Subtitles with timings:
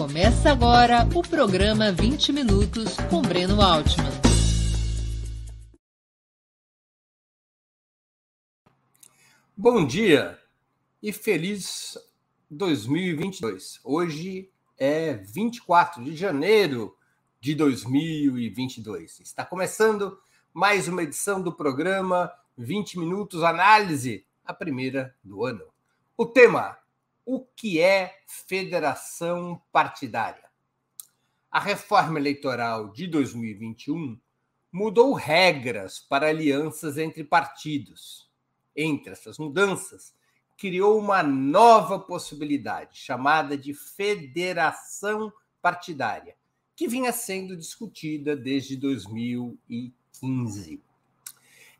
[0.00, 4.10] Começa agora o programa 20 Minutos com Breno Altman.
[9.54, 10.38] Bom dia
[11.02, 11.98] e feliz
[12.50, 13.80] 2022.
[13.84, 16.96] Hoje é 24 de janeiro
[17.38, 19.20] de 2022.
[19.20, 20.18] Está começando
[20.54, 25.66] mais uma edição do programa 20 Minutos Análise, a primeira do ano.
[26.16, 26.79] O tema:
[27.32, 30.50] o que é federação partidária?
[31.48, 34.18] A reforma eleitoral de 2021
[34.72, 38.28] mudou regras para alianças entre partidos.
[38.74, 40.12] Entre essas mudanças,
[40.58, 46.34] criou uma nova possibilidade, chamada de federação partidária,
[46.74, 50.82] que vinha sendo discutida desde 2015.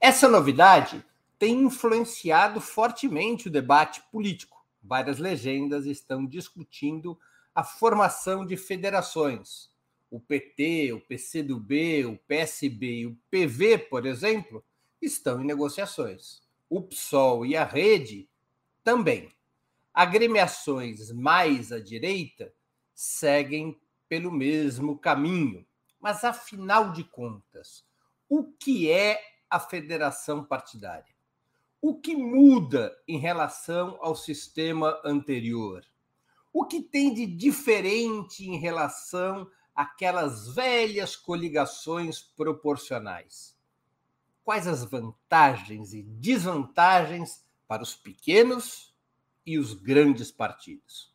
[0.00, 1.04] Essa novidade
[1.40, 4.59] tem influenciado fortemente o debate político.
[4.82, 7.18] Várias legendas estão discutindo
[7.54, 9.70] a formação de federações.
[10.10, 14.64] O PT, o PCdoB, o PSB e o PV, por exemplo,
[15.00, 16.42] estão em negociações.
[16.68, 18.28] O PSOL e a Rede
[18.82, 19.30] também.
[19.92, 22.52] Agremiações mais à direita
[22.94, 25.66] seguem pelo mesmo caminho.
[26.00, 27.84] Mas, afinal de contas,
[28.28, 31.09] o que é a federação partidária?
[31.82, 35.82] O que muda em relação ao sistema anterior?
[36.52, 43.56] O que tem de diferente em relação àquelas velhas coligações proporcionais?
[44.44, 48.94] Quais as vantagens e desvantagens para os pequenos
[49.46, 51.14] e os grandes partidos?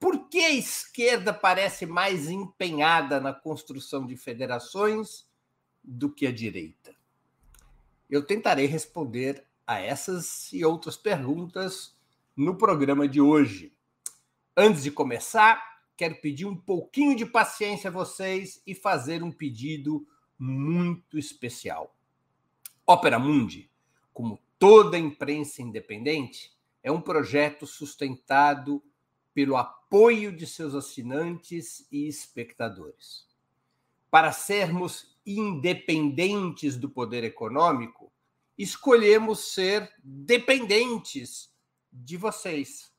[0.00, 5.28] Por que a esquerda parece mais empenhada na construção de federações
[5.84, 6.96] do que a direita?
[8.08, 11.94] Eu tentarei responder a essas e outras perguntas
[12.34, 13.76] no programa de hoje.
[14.56, 15.62] Antes de começar,
[15.94, 20.06] quero pedir um pouquinho de paciência a vocês e fazer um pedido
[20.38, 21.94] muito especial.
[22.86, 23.70] Ópera Mundi,
[24.14, 26.50] como toda imprensa independente,
[26.82, 28.82] é um projeto sustentado
[29.34, 33.28] pelo apoio de seus assinantes e espectadores.
[34.10, 38.07] Para sermos independentes do poder econômico,
[38.58, 41.50] escolhemos ser dependentes
[41.92, 42.92] de vocês,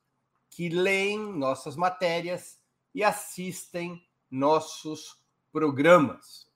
[0.48, 2.58] que leem nossas matérias
[2.94, 5.20] e assistem nossos
[5.52, 6.48] programas.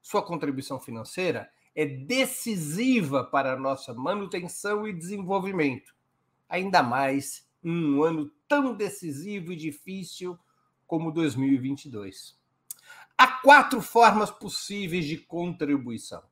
[0.00, 5.94] Sua contribuição financeira é decisiva para a nossa manutenção e desenvolvimento,
[6.48, 10.38] ainda mais em um ano tão decisivo e difícil
[10.86, 12.38] como 2022.
[13.16, 16.22] Há quatro formas possíveis de contribuição.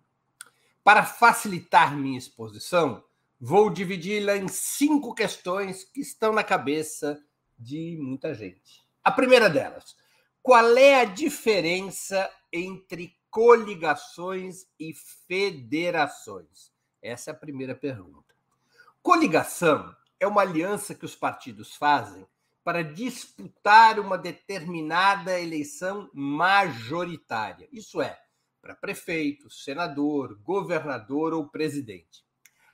[0.82, 3.02] Para facilitar minha exposição,
[3.38, 7.22] Vou dividi-la em cinco questões que estão na cabeça
[7.58, 8.82] de muita gente.
[9.04, 9.94] A primeira delas:
[10.42, 14.94] qual é a diferença entre coligações e
[15.28, 16.72] federações?
[17.02, 18.34] Essa é a primeira pergunta.
[19.02, 22.26] Coligação é uma aliança que os partidos fazem
[22.66, 27.68] para disputar uma determinada eleição majoritária.
[27.70, 28.18] Isso é,
[28.60, 32.24] para prefeito, senador, governador ou presidente.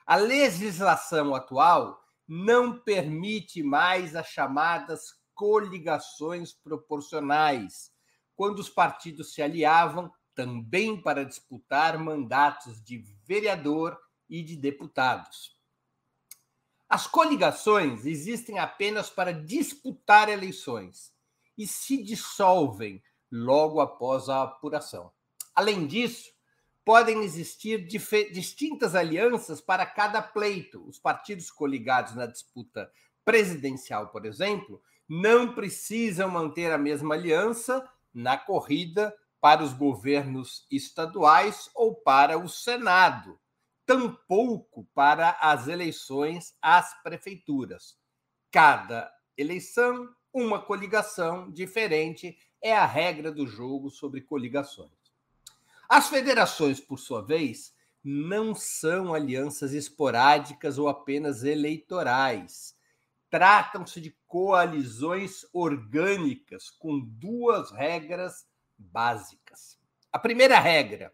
[0.06, 7.92] A legislação atual não permite mais as chamadas coligações proporcionais,
[8.34, 12.96] quando os partidos se aliavam também para disputar mandatos de
[13.26, 15.54] vereador e de deputados.
[16.92, 21.10] As coligações existem apenas para disputar eleições
[21.56, 25.10] e se dissolvem logo após a apuração.
[25.54, 26.30] Além disso,
[26.84, 30.86] podem existir distintas alianças para cada pleito.
[30.86, 32.92] Os partidos coligados na disputa
[33.24, 41.70] presidencial, por exemplo, não precisam manter a mesma aliança na corrida para os governos estaduais
[41.74, 43.40] ou para o Senado,
[43.86, 47.98] tampouco para as eleições às prefeituras.
[48.50, 54.90] Cada eleição, uma coligação diferente é a regra do jogo sobre coligações.
[55.88, 62.76] As federações, por sua vez, não são alianças esporádicas ou apenas eleitorais.
[63.30, 68.46] Tratam-se de coalizões orgânicas com duas regras
[68.76, 69.78] básicas.
[70.10, 71.12] A primeira regra: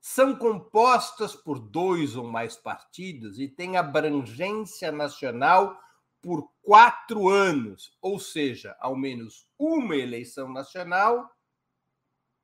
[0.00, 5.78] são compostas por dois ou mais partidos e têm abrangência nacional
[6.20, 11.30] por quatro anos, ou seja, ao menos uma eleição nacional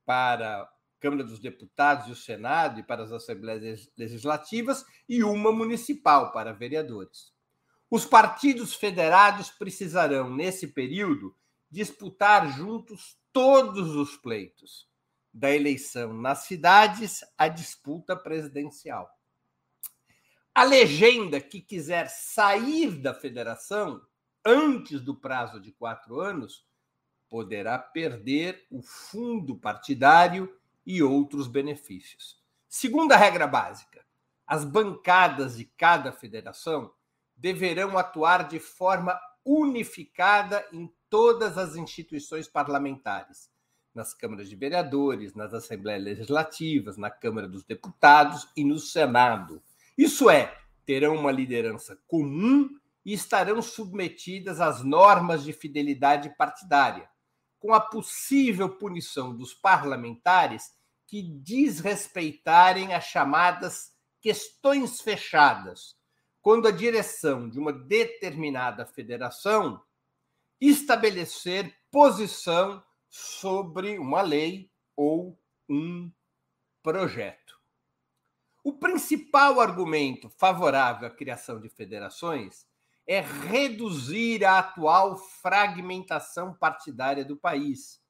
[0.05, 0.69] para
[0.99, 6.53] Câmara dos Deputados e o Senado e para as Assembleias Legislativas e uma municipal para
[6.53, 7.33] vereadores.
[7.89, 11.35] Os partidos federados precisarão, nesse período,
[11.69, 14.87] disputar juntos todos os pleitos,
[15.35, 19.13] da eleição nas cidades à disputa presidencial.
[20.53, 24.01] A legenda que quiser sair da federação
[24.45, 26.65] antes do prazo de quatro anos
[27.29, 32.41] poderá perder o fundo partidário e outros benefícios.
[32.69, 34.05] Segunda regra básica:
[34.47, 36.93] as bancadas de cada federação
[37.35, 43.53] deverão atuar de forma unificada em todas as instituições parlamentares,
[43.95, 49.63] nas câmaras de vereadores, nas assembleias legislativas, na Câmara dos Deputados e no Senado.
[49.97, 50.55] Isso é,
[50.85, 52.69] terão uma liderança comum
[53.05, 57.09] e estarão submetidas às normas de fidelidade partidária,
[57.59, 60.73] com a possível punição dos parlamentares
[61.07, 65.95] que desrespeitarem as chamadas questões fechadas,
[66.41, 69.81] quando a direção de uma determinada federação
[70.59, 72.83] estabelecer posição
[73.17, 75.39] sobre uma lei ou
[75.69, 76.11] um
[76.83, 77.57] projeto.
[78.61, 82.67] O principal argumento favorável à criação de federações
[83.07, 88.01] é reduzir a atual fragmentação partidária do país,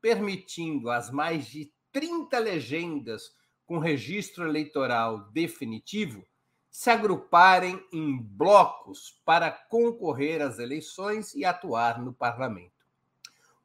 [0.00, 3.34] permitindo às mais de 30 legendas
[3.66, 6.24] com registro eleitoral definitivo
[6.70, 12.71] se agruparem em blocos para concorrer às eleições e atuar no parlamento.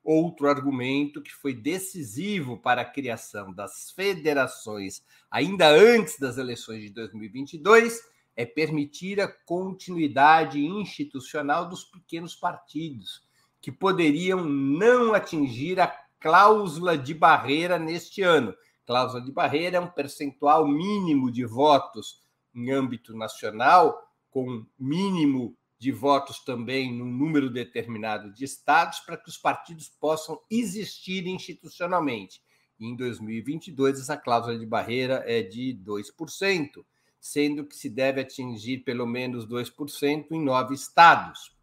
[0.09, 6.91] Outro argumento que foi decisivo para a criação das federações ainda antes das eleições de
[6.91, 7.99] 2022
[8.33, 13.21] é permitir a continuidade institucional dos pequenos partidos,
[13.59, 15.87] que poderiam não atingir a
[16.21, 18.55] cláusula de barreira neste ano.
[18.85, 22.23] Cláusula de barreira é um percentual mínimo de votos
[22.55, 29.29] em âmbito nacional, com mínimo de votos também num número determinado de estados, para que
[29.29, 32.41] os partidos possam existir institucionalmente.
[32.79, 36.85] em 2022, essa cláusula de barreira é de 2%,
[37.19, 41.57] sendo que se deve atingir pelo menos 2% em nove estados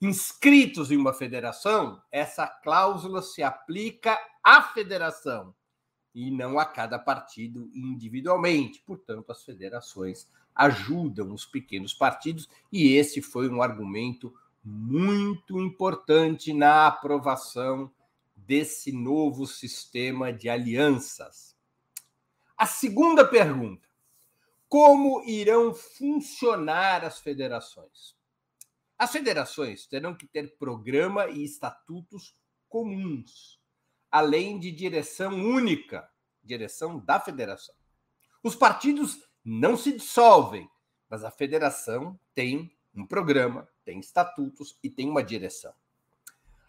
[0.00, 5.54] inscritos em uma federação, essa cláusula se aplica à federação
[6.14, 8.82] e não a cada partido individualmente.
[8.86, 16.86] Portanto, as federações ajudam os pequenos partidos e esse foi um argumento muito importante na
[16.86, 17.90] aprovação
[18.36, 21.56] desse novo sistema de alianças.
[22.56, 23.88] A segunda pergunta:
[24.68, 28.14] como irão funcionar as federações?
[28.98, 32.36] As federações terão que ter programa e estatutos
[32.68, 33.58] comuns,
[34.10, 36.06] além de direção única,
[36.44, 37.74] direção da federação.
[38.42, 40.68] Os partidos não se dissolvem,
[41.08, 45.72] mas a federação tem um programa, tem estatutos e tem uma direção.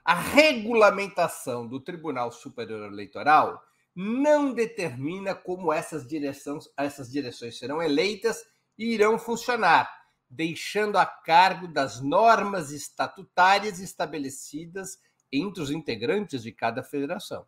[0.03, 3.63] A regulamentação do Tribunal Superior Eleitoral
[3.95, 8.43] não determina como essas direções, essas direções serão eleitas
[8.77, 9.89] e irão funcionar,
[10.29, 14.99] deixando a cargo das normas estatutárias estabelecidas
[15.31, 17.45] entre os integrantes de cada federação.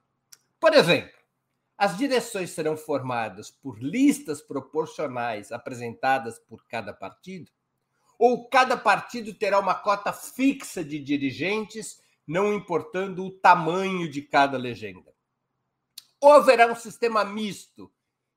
[0.60, 1.23] Por exemplo,
[1.77, 7.51] as direções serão formadas por listas proporcionais apresentadas por cada partido,
[8.18, 14.58] ou cada partido terá uma cota fixa de dirigentes, não importando o tamanho de cada
[14.58, 15.13] legenda.
[16.22, 17.92] Ou haverá um sistema misto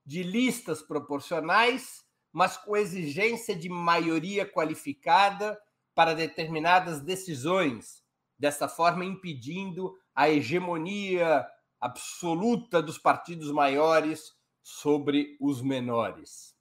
[0.04, 5.58] de listas proporcionais, mas com exigência de maioria qualificada
[5.94, 8.02] para determinadas decisões,
[8.38, 11.46] dessa forma impedindo a hegemonia
[11.86, 16.54] absoluta dos partidos maiores sobre os menores.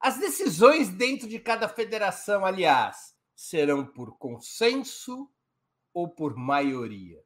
[0.00, 5.30] As decisões dentro de cada federação, aliás, serão por consenso
[5.92, 7.22] ou por maioria.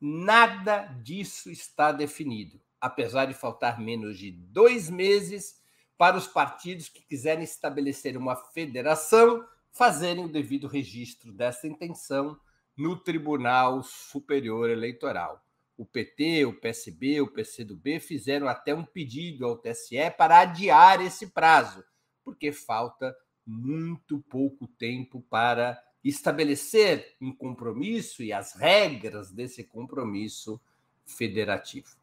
[0.00, 5.60] Nada disso está definido, apesar de faltar menos de dois meses
[5.98, 12.38] para os partidos que quiserem estabelecer uma federação fazerem o devido registro dessa intenção
[12.76, 15.42] no Tribunal Superior Eleitoral.
[15.82, 21.32] O PT, o PSB, o PCdoB fizeram até um pedido ao TSE para adiar esse
[21.32, 21.82] prazo,
[22.22, 23.12] porque falta
[23.44, 30.60] muito pouco tempo para estabelecer um compromisso e as regras desse compromisso
[31.04, 31.96] federativo.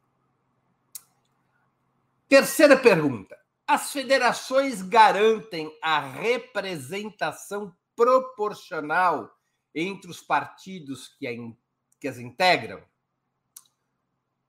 [2.27, 9.33] Terceira pergunta: as federações garantem a representação proporcional
[9.73, 11.31] entre os partidos que, a,
[11.97, 12.88] que as integram?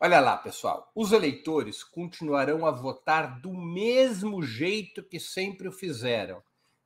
[0.02, 6.42] Olha lá, pessoal, os eleitores continuarão a votar do mesmo jeito que sempre o fizeram,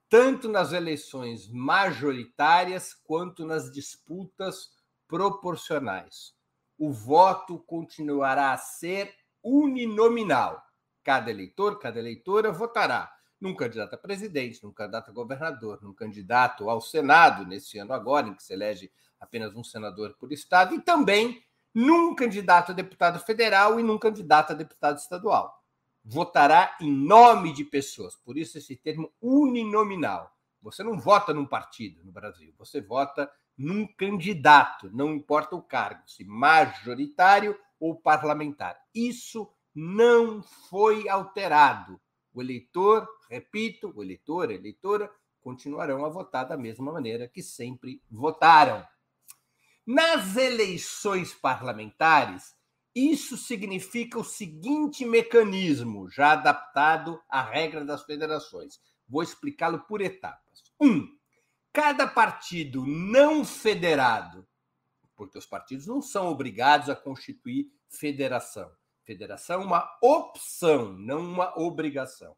[0.08, 4.72] tanto nas eleições majoritárias quanto nas disputas
[5.06, 6.34] proporcionais.
[6.76, 10.60] O voto continuará a ser uninominal.
[11.04, 16.68] Cada eleitor, cada eleitora votará num candidato a presidente, num candidato a governador, num candidato
[16.68, 18.90] ao Senado, nesse ano agora, em que se elege
[19.20, 21.40] apenas um senador por estado, e também
[21.74, 25.52] num candidato a deputado federal e num candidato a deputado estadual
[26.04, 28.14] votará em nome de pessoas.
[28.14, 30.30] Por isso, esse termo uninominal.
[30.60, 36.02] Você não vota num partido no Brasil, você vota num candidato, não importa o cargo,
[36.06, 38.78] se majoritário ou parlamentar.
[38.94, 42.00] Isso não foi alterado.
[42.32, 48.02] O eleitor, repito, o eleitor, a eleitora, continuarão a votar da mesma maneira que sempre
[48.10, 48.84] votaram.
[49.86, 52.56] Nas eleições parlamentares,
[52.94, 58.80] isso significa o seguinte mecanismo, já adaptado à regra das federações.
[59.06, 60.62] Vou explicá-lo por etapas.
[60.80, 61.06] Um,
[61.72, 64.46] cada partido não federado,
[65.16, 68.70] porque os partidos não são obrigados a constituir federação.
[69.04, 72.34] Federação é uma opção, não uma obrigação.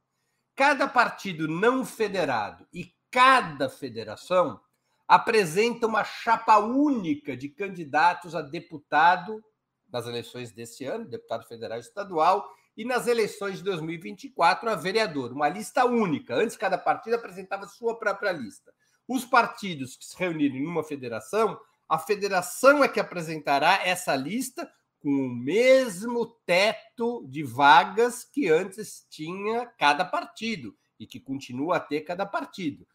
[0.55, 4.61] Cada partido não federado e cada federação
[5.07, 9.43] apresenta uma chapa única de candidatos a deputado
[9.91, 15.33] nas eleições desse ano, deputado federal e estadual, e nas eleições de 2024 a vereador,
[15.33, 16.35] uma lista única.
[16.35, 18.73] Antes, cada partido apresentava sua própria lista.
[19.09, 21.59] Os partidos que se reunirem numa federação,
[21.89, 29.07] a federação é que apresentará essa lista com o mesmo teto de vagas que antes
[29.09, 32.87] tinha cada partido e que continua a ter cada partido.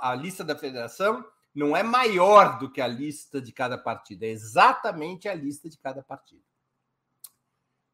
[0.00, 1.24] A lista da federação
[1.56, 5.78] não é maior do que a lista de cada partido, é exatamente a lista de
[5.78, 6.44] cada partido.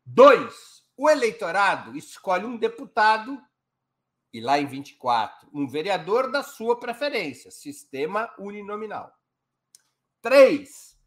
[0.04, 3.40] Dois, o eleitorado escolhe um deputado
[4.32, 9.12] e lá em 24, um vereador da sua preferência, sistema uninominal.
[10.20, 10.98] Três,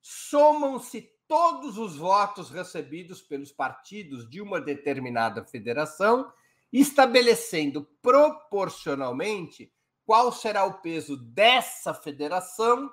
[0.00, 6.32] somam-se todos os votos recebidos pelos partidos de uma determinada federação,
[6.72, 9.72] estabelecendo proporcionalmente
[10.04, 12.92] qual será o peso dessa federação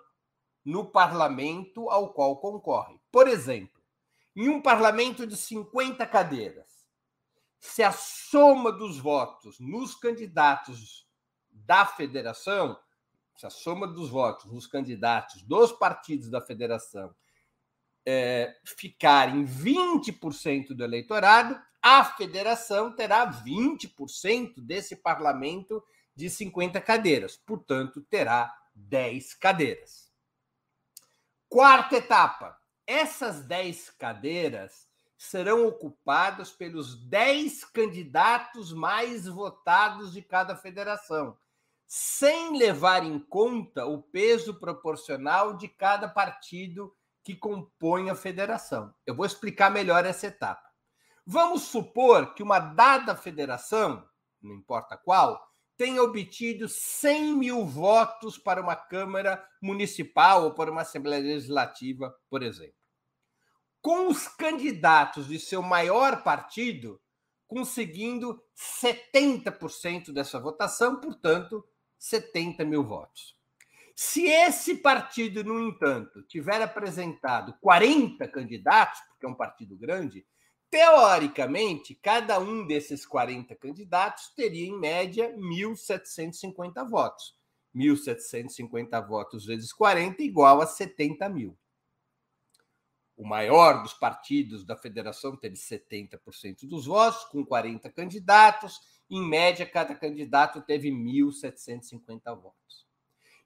[0.64, 3.00] no parlamento ao qual concorre.
[3.12, 3.82] Por exemplo,
[4.36, 6.88] em um parlamento de 50 cadeiras,
[7.60, 11.08] se a soma dos votos nos candidatos
[11.52, 12.80] da federação,
[13.36, 17.14] se a soma dos votos nos candidatos dos partidos da federação
[18.06, 25.84] é, ficar em 20% do eleitorado, a federação terá 20% desse parlamento
[26.16, 30.12] de 50 cadeiras, portanto, terá 10 cadeiras.
[31.50, 34.88] Quarta etapa: essas 10 cadeiras
[35.18, 41.38] serão ocupadas pelos 10 candidatos mais votados de cada federação,
[41.86, 48.94] sem levar em conta o peso proporcional de cada partido que compõe a federação.
[49.06, 50.72] Eu vou explicar melhor essa etapa.
[51.26, 54.08] Vamos supor que uma dada federação,
[54.42, 55.51] não importa qual,
[55.82, 62.44] tenha obtido 100 mil votos para uma Câmara Municipal ou para uma Assembleia Legislativa, por
[62.44, 62.76] exemplo.
[63.82, 67.02] Com os candidatos de seu maior partido
[67.48, 68.40] conseguindo
[68.86, 73.36] 70% dessa votação, portanto, 70 mil votos.
[73.96, 80.28] Se esse partido, no entanto, tiver apresentado 40 candidatos, porque é um partido grande,
[80.72, 87.36] Teoricamente, cada um desses 40 candidatos teria, em média, 1.750 votos.
[87.76, 91.58] 1.750 votos vezes 40 igual a 70 mil.
[93.18, 98.80] O maior dos partidos da federação teve 70% dos votos, com 40 candidatos.
[99.10, 102.88] Em média, cada candidato teve 1.750 votos.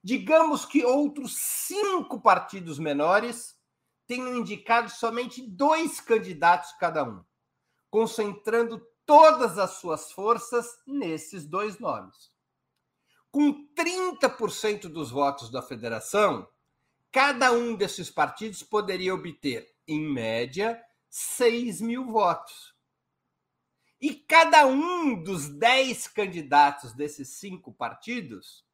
[0.04, 3.55] Digamos que outros cinco partidos menores
[4.08, 7.24] tenham indicado somente dois candidatos cada um,
[7.90, 12.32] concentrando todas as suas forças nesses dois nomes.
[13.32, 16.48] Com 30% dos votos da federação,
[17.12, 22.74] cada um desses partidos poderia obter, em média, 6 mil votos.
[24.02, 28.66] E cada um dos 10 candidatos desses cinco partidos,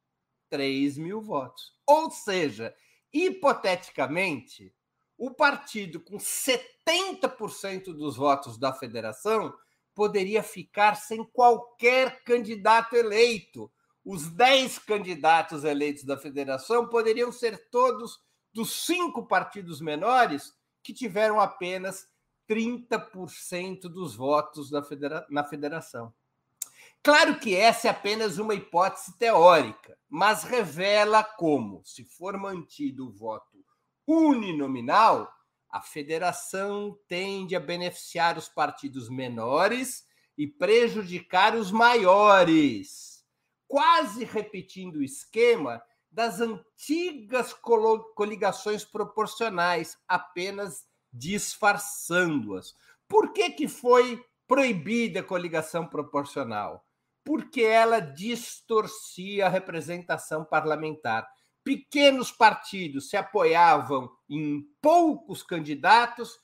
[0.50, 1.72] 3 mil votos.
[1.86, 2.74] Ou seja,
[3.12, 4.74] hipoteticamente,
[5.24, 9.54] o partido com 70% dos votos da federação
[9.94, 13.70] poderia ficar sem qualquer candidato eleito.
[14.04, 18.20] Os 10 candidatos eleitos da federação poderiam ser todos
[18.52, 20.52] dos cinco partidos menores
[20.82, 22.08] que tiveram apenas
[22.50, 26.12] 30% dos votos federa na federação.
[27.00, 33.12] Claro que essa é apenas uma hipótese teórica, mas revela como, se for mantido o
[33.12, 33.62] voto
[34.06, 35.32] uninominal,
[35.70, 43.24] a federação tende a beneficiar os partidos menores e prejudicar os maiores,
[43.66, 47.54] quase repetindo o esquema das antigas
[48.14, 52.74] coligações proporcionais, apenas disfarçando-as.
[53.08, 56.84] Por que, que foi proibida a coligação proporcional?
[57.24, 61.26] Porque ela distorcia a representação parlamentar
[61.64, 66.40] pequenos partidos se apoiavam em poucos candidatos,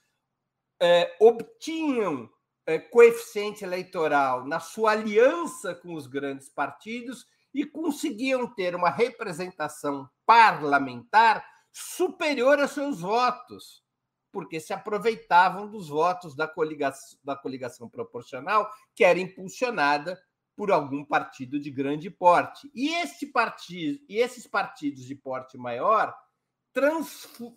[0.80, 2.30] eh, obtinham
[2.66, 10.08] eh, coeficiente eleitoral na sua aliança com os grandes partidos e conseguiam ter uma representação
[10.24, 13.82] parlamentar superior a seus votos,
[14.30, 20.20] porque se aproveitavam dos votos da coligação, da coligação proporcional, que era impulsionada
[20.58, 22.68] por algum partido de grande porte.
[22.74, 26.12] E este partido, e esses partidos de porte maior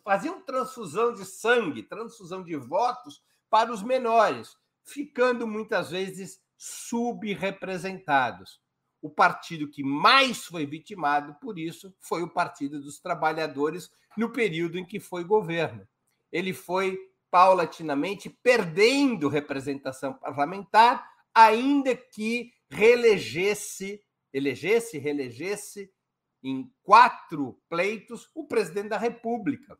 [0.04, 8.62] faziam transfusão de sangue, transfusão de votos para os menores, ficando muitas vezes subrepresentados.
[9.02, 14.78] O partido que mais foi vitimado por isso foi o Partido dos Trabalhadores no período
[14.78, 15.88] em que foi governo.
[16.32, 17.00] Ele foi
[17.32, 25.94] paulatinamente perdendo representação parlamentar, ainda que reelegesse, elegesse, reelegesse
[26.42, 29.78] em quatro pleitos o presidente da República,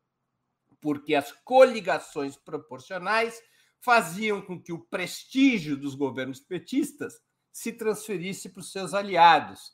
[0.82, 3.42] porque as coligações proporcionais
[3.80, 7.20] faziam com que o prestígio dos governos petistas
[7.52, 9.74] se transferisse para os seus aliados.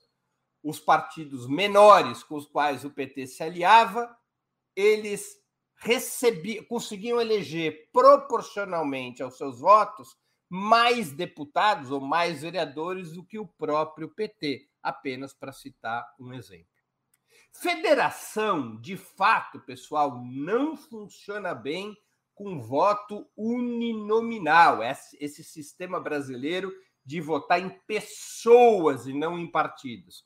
[0.64, 4.16] Os partidos menores com os quais o PT se aliava,
[4.76, 5.42] eles
[5.76, 10.16] recebiam, conseguiam eleger proporcionalmente aos seus votos
[10.50, 16.68] mais deputados ou mais vereadores do que o próprio PT, apenas para citar um exemplo.
[17.52, 21.98] Federação, de fato, pessoal, não funciona bem
[22.36, 26.72] com voto uninominal, esse sistema brasileiro
[27.04, 30.24] de votar em pessoas e não em partidos.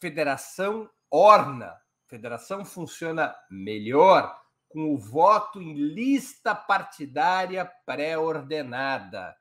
[0.00, 1.74] Federação orna,
[2.06, 4.43] federação funciona melhor
[4.74, 9.32] com o voto em lista partidária pré-ordenada.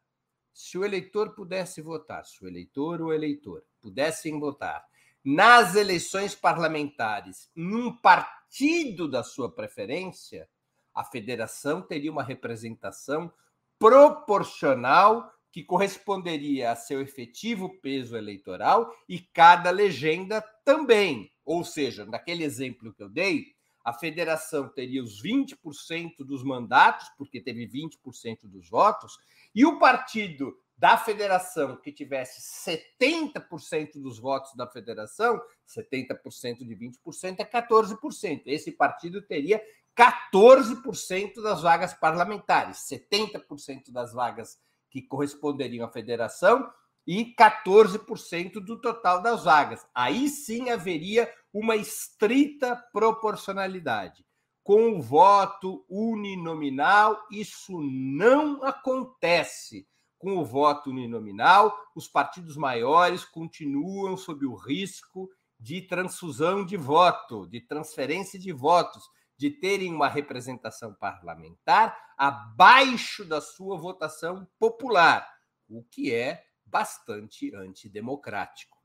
[0.54, 4.86] Se o eleitor pudesse votar, se o eleitor ou eleitor pudessem votar
[5.26, 10.48] nas eleições parlamentares num partido da sua preferência,
[10.94, 13.34] a federação teria uma representação
[13.80, 21.34] proporcional que corresponderia a seu efetivo peso eleitoral e cada legenda também.
[21.44, 23.48] Ou seja, naquele exemplo que eu dei,
[23.84, 29.18] a federação teria os 20% dos mandatos, porque teve 20% dos votos,
[29.54, 37.40] e o partido da federação que tivesse 70% dos votos da federação, 70% de 20%
[37.40, 38.42] é 14%.
[38.46, 39.62] Esse partido teria
[39.96, 46.70] 14% das vagas parlamentares, 70% das vagas que corresponderiam à federação
[47.06, 49.86] e 14% do total das vagas.
[49.94, 54.26] Aí sim haveria uma estrita proporcionalidade.
[54.64, 59.86] Com o voto uninominal, isso não acontece.
[60.18, 67.46] Com o voto uninominal, os partidos maiores continuam sob o risco de transfusão de voto,
[67.48, 69.04] de transferência de votos,
[69.38, 75.28] de terem uma representação parlamentar abaixo da sua votação popular,
[75.68, 76.42] o que é
[76.74, 78.76] bastante antidemocrático.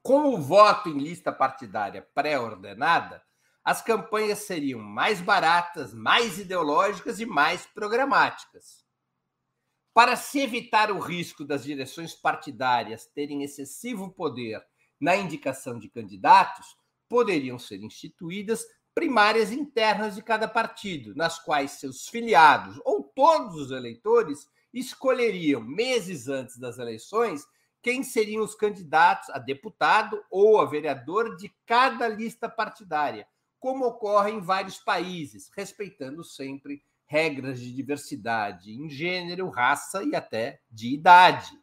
[0.00, 3.20] Com o voto em lista partidária pré-ordenada,
[3.64, 8.84] as campanhas seriam mais baratas, mais ideológicas e mais programáticas.
[9.92, 14.64] Para se evitar o risco das direções partidárias terem excessivo poder
[15.00, 16.76] na indicação de candidatos,
[17.08, 23.70] poderiam ser instituídas primárias internas de cada partido, nas quais seus filiados ou todos os
[23.72, 27.44] eleitores escolheriam, meses antes das eleições,
[27.82, 33.26] quem seriam os candidatos a deputado ou a vereador de cada lista partidária,
[33.58, 40.60] como ocorre em vários países, respeitando sempre regras de diversidade em gênero, raça e até
[40.70, 41.60] de idade.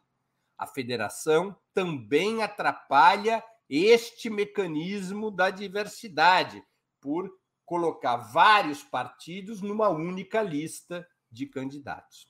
[0.56, 6.62] A federação também atrapalha este mecanismo da diversidade,
[7.00, 7.30] por
[7.64, 12.29] colocar vários partidos numa única lista de candidatos.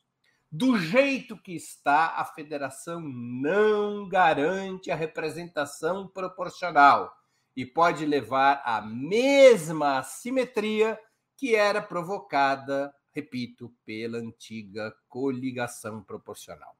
[0.52, 7.16] Do jeito que está, a federação não garante a representação proporcional
[7.56, 10.98] e pode levar à mesma assimetria
[11.36, 16.76] que era provocada, repito, pela antiga coligação proporcional.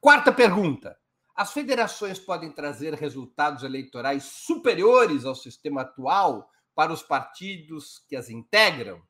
[0.00, 0.98] Quarta pergunta:
[1.34, 8.30] as federações podem trazer resultados eleitorais superiores ao sistema atual para os partidos que as
[8.30, 9.02] integram,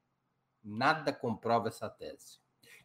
[0.60, 2.40] nada comprova essa tese.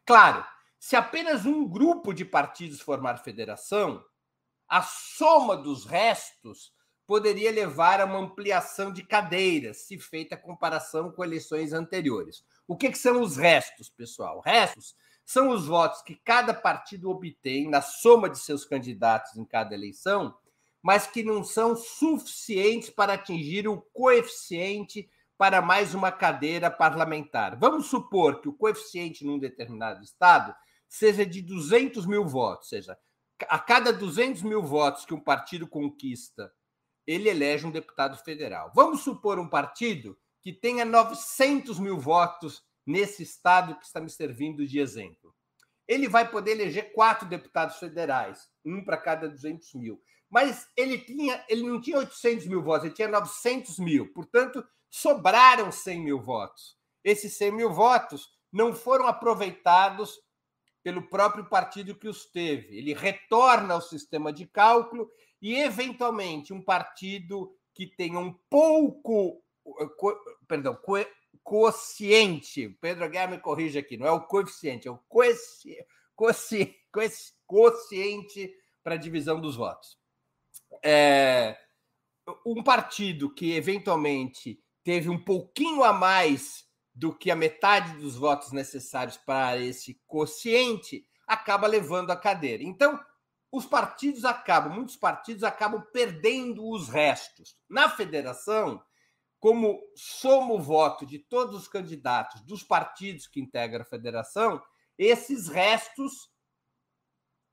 [0.06, 0.46] Claro,
[0.88, 4.02] se apenas um grupo de partidos formar federação,
[4.70, 6.72] a soma dos restos
[7.06, 12.42] poderia levar a uma ampliação de cadeiras, se feita a comparação com eleições anteriores.
[12.66, 14.40] O que, que são os restos, pessoal?
[14.40, 14.96] Restos
[15.26, 20.34] são os votos que cada partido obtém na soma de seus candidatos em cada eleição
[20.82, 27.60] mas que não são suficientes para atingir o coeficiente para mais uma cadeira parlamentar.
[27.60, 30.56] Vamos supor que o coeficiente num determinado estado
[30.88, 32.98] seja de 200 mil votos, ou seja,
[33.48, 36.52] a cada 200 mil votos que um partido conquista,
[37.06, 38.72] ele elege um deputado federal.
[38.76, 44.66] Vamos supor um partido que tenha 900 mil votos nesse estado que está me servindo
[44.66, 45.36] de exemplo.
[45.88, 51.44] Ele vai poder eleger quatro deputados federais, um para cada 200 mil mas ele tinha,
[51.48, 54.12] ele não tinha 800 mil votos, ele tinha 900 mil.
[54.14, 56.78] Portanto, sobraram 100 mil votos.
[57.04, 60.20] Esses 100 mil votos não foram aproveitados
[60.88, 62.78] pelo próprio partido que os teve.
[62.78, 69.44] Ele retorna ao sistema de cálculo e, eventualmente, um partido que tenha um pouco,
[69.98, 70.96] co, perdão, co,
[72.80, 74.98] Pedro Aguiar me corrige aqui, não é o coeficiente, é o
[77.46, 79.98] quociente para a divisão dos votos
[80.84, 81.58] é,
[82.46, 86.66] um partido que eventualmente teve um pouquinho a mais
[86.98, 92.64] do que a metade dos votos necessários para esse quociente acaba levando a cadeira.
[92.64, 93.00] Então,
[93.52, 97.56] os partidos acabam, muitos partidos acabam perdendo os restos.
[97.70, 98.84] Na federação,
[99.40, 104.60] como soma o voto de todos os candidatos dos partidos que integram a federação,
[104.98, 106.32] esses restos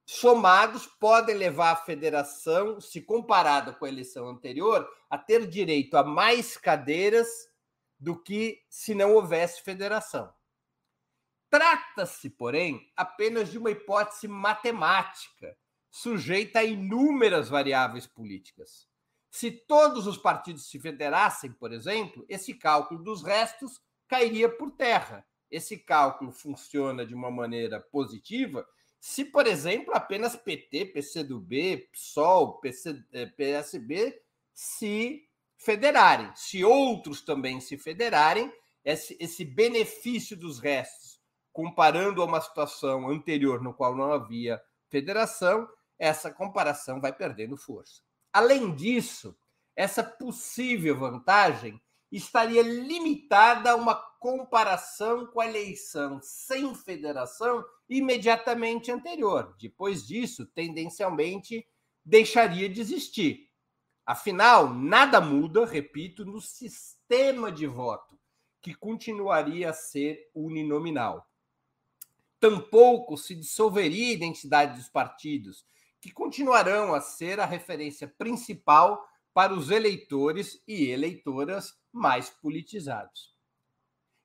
[0.07, 6.02] somados podem levar a federação, se comparada com a eleição anterior, a ter direito a
[6.02, 7.28] mais cadeiras
[8.05, 10.31] do que se não houvesse federação.
[11.49, 15.57] Trata-se, porém, apenas de uma hipótese matemática,
[15.90, 18.87] sujeita a inúmeras variáveis políticas.
[19.31, 25.27] Se todos os partidos se federassem, por exemplo, esse cálculo dos restos cairia por terra.
[25.51, 28.67] Esse cálculo funciona de uma maneira positiva
[29.01, 33.05] se, por exemplo, apenas PT, PCdoB, PSOL, PC,
[33.37, 34.19] PSB
[34.53, 35.29] se
[35.64, 36.31] federarem.
[36.35, 38.53] Se outros também se federarem,
[38.85, 41.20] esse, esse benefício dos restos,
[41.53, 48.03] comparando a uma situação anterior no qual não havia federação, essa comparação vai perdendo força.
[48.33, 49.37] Além disso,
[49.77, 59.55] essa possível vantagem estaria limitada a uma comparação com a eleição sem federação imediatamente anterior.
[59.59, 61.66] Depois disso, tendencialmente,
[62.05, 63.48] deixaria de existir.
[64.07, 68.19] Afinal, nada muda, repito, no sistema de voto,
[68.61, 71.27] que continuaria a ser uninominal.
[72.38, 75.64] Tampouco se dissolveria a identidade dos partidos,
[76.01, 83.35] que continuarão a ser a referência principal para os eleitores e eleitoras mais politizados.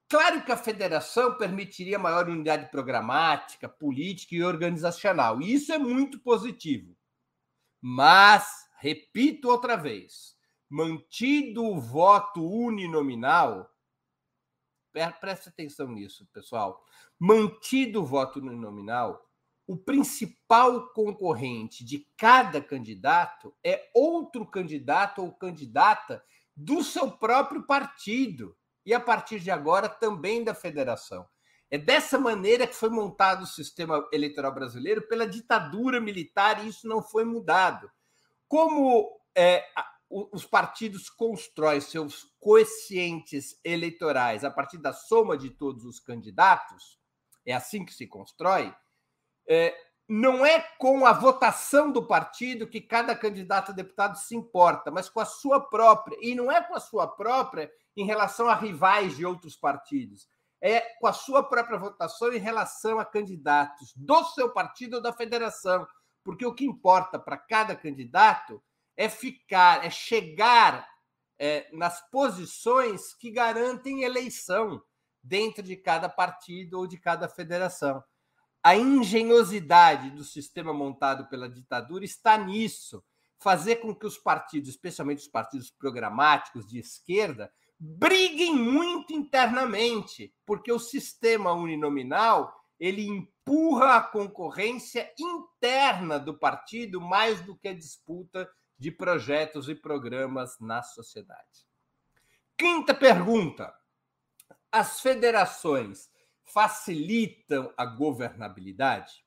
[0.10, 6.20] Claro que a federação permitiria maior unidade programática, política e organizacional, e isso é muito
[6.20, 6.98] positivo.
[7.80, 10.36] Mas, repito outra vez,
[10.70, 13.70] mantido o voto uninominal,
[15.20, 16.84] preste atenção nisso, pessoal.
[17.20, 19.30] Mantido o voto uninominal,
[19.68, 26.24] o principal concorrente de cada candidato é outro candidato ou candidata
[26.56, 31.28] do seu próprio partido e a partir de agora também da federação.
[31.70, 36.88] É dessa maneira que foi montado o sistema eleitoral brasileiro pela ditadura militar e isso
[36.88, 37.92] não foi mudado.
[38.50, 39.64] Como é,
[40.10, 47.00] os partidos constroem seus coeficientes eleitorais a partir da soma de todos os candidatos,
[47.46, 48.76] é assim que se constrói
[49.50, 49.76] é,
[50.08, 55.10] não é com a votação do partido que cada candidato a deputado se importa, mas
[55.10, 56.18] com a sua própria.
[56.22, 60.28] E não é com a sua própria em relação a rivais de outros partidos.
[60.62, 65.14] É com a sua própria votação em relação a candidatos do seu partido ou da
[65.14, 65.88] federação.
[66.23, 68.62] Porque o que importa para cada candidato
[68.95, 70.88] é ficar, é chegar
[71.38, 74.82] é, nas posições que garantem eleição
[75.23, 78.03] dentro de cada partido ou de cada federação.
[78.62, 83.03] A engenhosidade do sistema montado pela ditadura está nisso
[83.39, 90.71] fazer com que os partidos, especialmente os partidos programáticos de esquerda, briguem muito internamente, porque
[90.71, 98.48] o sistema uninominal ele empurra a concorrência interna do partido mais do que a disputa
[98.78, 101.66] de projetos e programas na sociedade.
[102.56, 103.74] Quinta pergunta:
[104.72, 106.12] as federações
[106.46, 109.26] facilitam a governabilidade?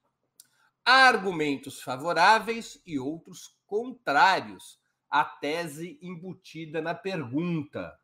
[0.85, 4.81] Há argumentos favoráveis e outros contrários
[5.11, 7.99] à tese embutida na pergunta.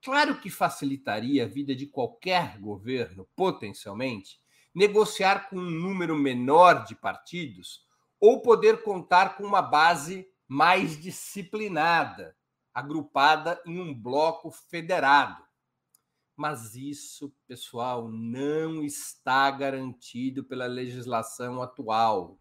[0.00, 4.40] Claro que facilitaria a vida de qualquer governo, potencialmente,
[4.74, 7.86] negociar com um número menor de partidos
[8.20, 12.36] ou poder contar com uma base mais disciplinada,
[12.72, 15.42] agrupada em um bloco federado
[16.36, 22.38] mas isso, pessoal, não está garantido pela legislação atual.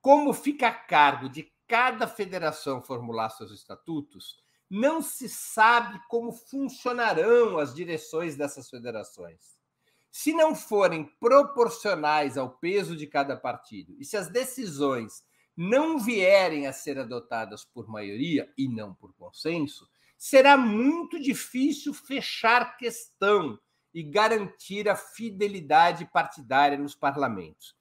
[0.00, 7.58] Como fica a cargo de cada federação formular seus estatutos, não se sabe como funcionarão
[7.58, 9.57] as direções dessas federações.
[10.10, 15.22] Se não forem proporcionais ao peso de cada partido e se as decisões
[15.56, 22.76] não vierem a ser adotadas por maioria e não por consenso, será muito difícil fechar
[22.76, 23.58] questão
[23.92, 27.76] e garantir a fidelidade partidária nos parlamentos.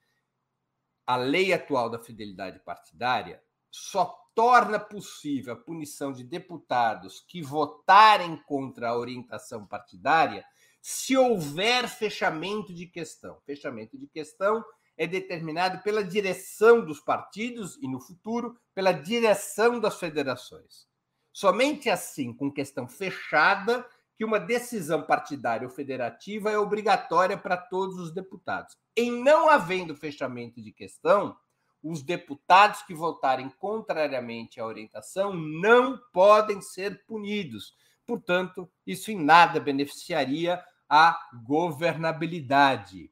[1.05, 8.37] A lei atual da fidelidade partidária só torna possível a punição de deputados que votarem
[8.43, 10.45] contra a orientação partidária
[10.89, 13.41] se houver fechamento de questão.
[13.45, 14.63] Fechamento de questão
[14.95, 20.87] é determinado pela direção dos partidos e, no futuro, pela direção das federações.
[21.33, 27.99] Somente assim, com questão fechada, que uma decisão partidária ou federativa é obrigatória para todos
[27.99, 28.73] os deputados.
[28.95, 31.35] Em não havendo fechamento de questão,
[31.83, 37.75] os deputados que votarem contrariamente à orientação não podem ser punidos.
[38.05, 43.11] Portanto, isso em nada beneficiaria a governabilidade.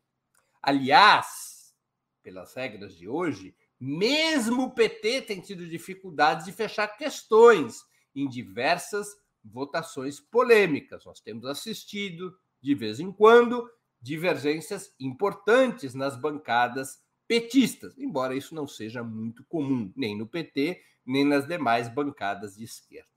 [0.62, 1.76] Aliás,
[2.24, 7.84] pelas regras de hoje, mesmo o PT tem tido dificuldades de fechar questões
[8.16, 9.08] em diversas
[9.44, 11.06] votações polêmicas.
[11.06, 13.70] Nós temos assistido, de vez em quando,
[14.02, 21.26] divergências importantes nas bancadas petistas, embora isso não seja muito comum, nem no PT, nem
[21.26, 23.10] nas demais bancadas de esquerda.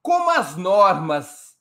[0.00, 1.55] Como as normas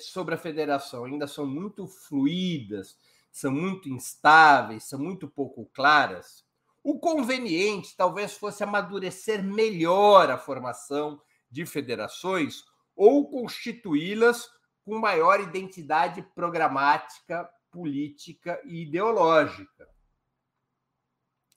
[0.00, 2.96] sobre a federação ainda são muito fluídas,
[3.30, 6.44] são muito instáveis, são muito pouco claras,
[6.84, 12.64] o conveniente talvez fosse amadurecer melhor a formação de federações
[12.96, 14.50] ou constituí-las
[14.84, 19.88] com maior identidade programática, política e ideológica.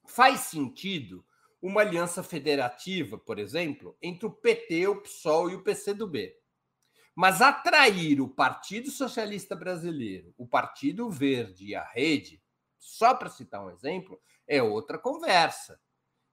[0.05, 1.25] Faz sentido
[1.59, 6.31] uma aliança federativa, por exemplo, entre o PT, o PSOL e o PCdoB.
[7.15, 12.43] Mas atrair o Partido Socialista Brasileiro, o Partido Verde e a Rede,
[12.77, 15.79] só para citar um exemplo, é outra conversa.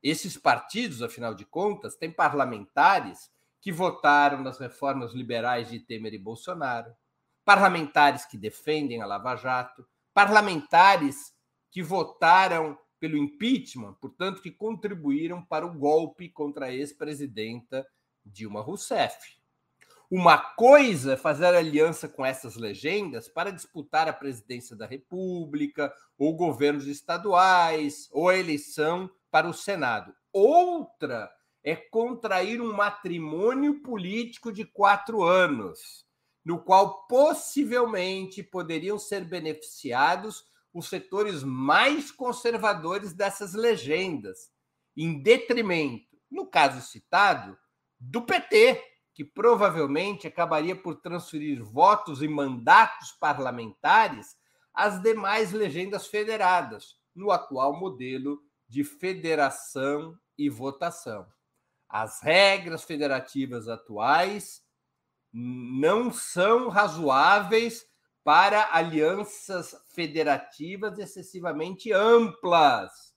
[0.03, 6.18] Esses partidos, afinal de contas, têm parlamentares que votaram nas reformas liberais de Temer e
[6.18, 6.92] Bolsonaro,
[7.45, 11.33] parlamentares que defendem a Lava Jato, parlamentares
[11.71, 17.87] que votaram pelo impeachment, portanto, que contribuíram para o golpe contra a ex-presidenta
[18.25, 19.42] Dilma Rousseff.
[20.14, 26.37] Uma coisa é fazer aliança com essas legendas para disputar a presidência da República, ou
[26.37, 30.14] governos estaduais, ou a eleição para o Senado.
[30.31, 31.33] Outra
[31.64, 36.05] é contrair um matrimônio político de quatro anos,
[36.44, 40.44] no qual possivelmente poderiam ser beneficiados
[40.75, 44.51] os setores mais conservadores dessas legendas,
[44.94, 47.57] em detrimento, no caso citado,
[47.98, 54.37] do PT que provavelmente acabaria por transferir votos e mandatos parlamentares
[54.72, 61.27] às demais legendas federadas, no atual modelo de federação e votação.
[61.88, 64.62] As regras federativas atuais
[65.31, 67.87] não são razoáveis
[68.25, 73.12] para alianças federativas excessivamente amplas,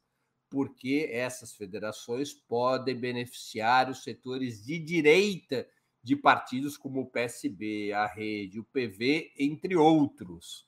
[0.50, 5.68] porque essas federações podem beneficiar os setores de direita
[6.06, 10.68] de partidos como o PSB, a Rede, o PV, entre outros.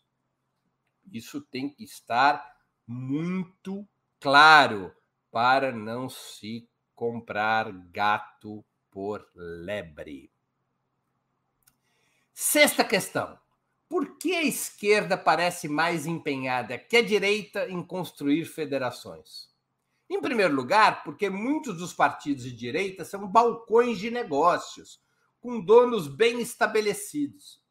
[1.13, 3.87] Isso tem que estar muito
[4.19, 4.91] claro
[5.29, 10.31] para não se comprar gato por lebre.
[12.33, 13.37] Sexta questão.
[13.87, 19.55] Por que a esquerda parece mais empenhada que a direita em construir federações?
[20.09, 24.99] Em primeiro lugar, porque muitos dos partidos de direita são balcões de negócios,
[25.39, 27.61] com donos bem estabelecidos.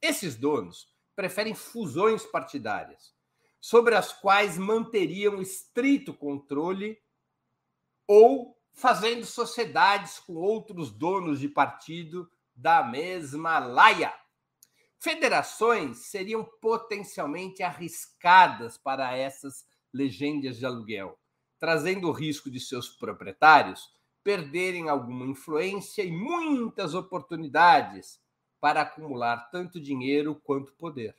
[0.00, 3.14] Esses donos preferem fusões partidárias,
[3.60, 6.98] sobre as quais manteriam estrito controle
[8.06, 14.12] ou fazendo sociedades com outros donos de partido da mesma laia.
[14.98, 21.18] Federações seriam potencialmente arriscadas para essas legendas de aluguel,
[21.58, 23.90] trazendo o risco de seus proprietários
[24.22, 28.20] perderem alguma influência e muitas oportunidades
[28.60, 31.16] para acumular tanto dinheiro quanto poder.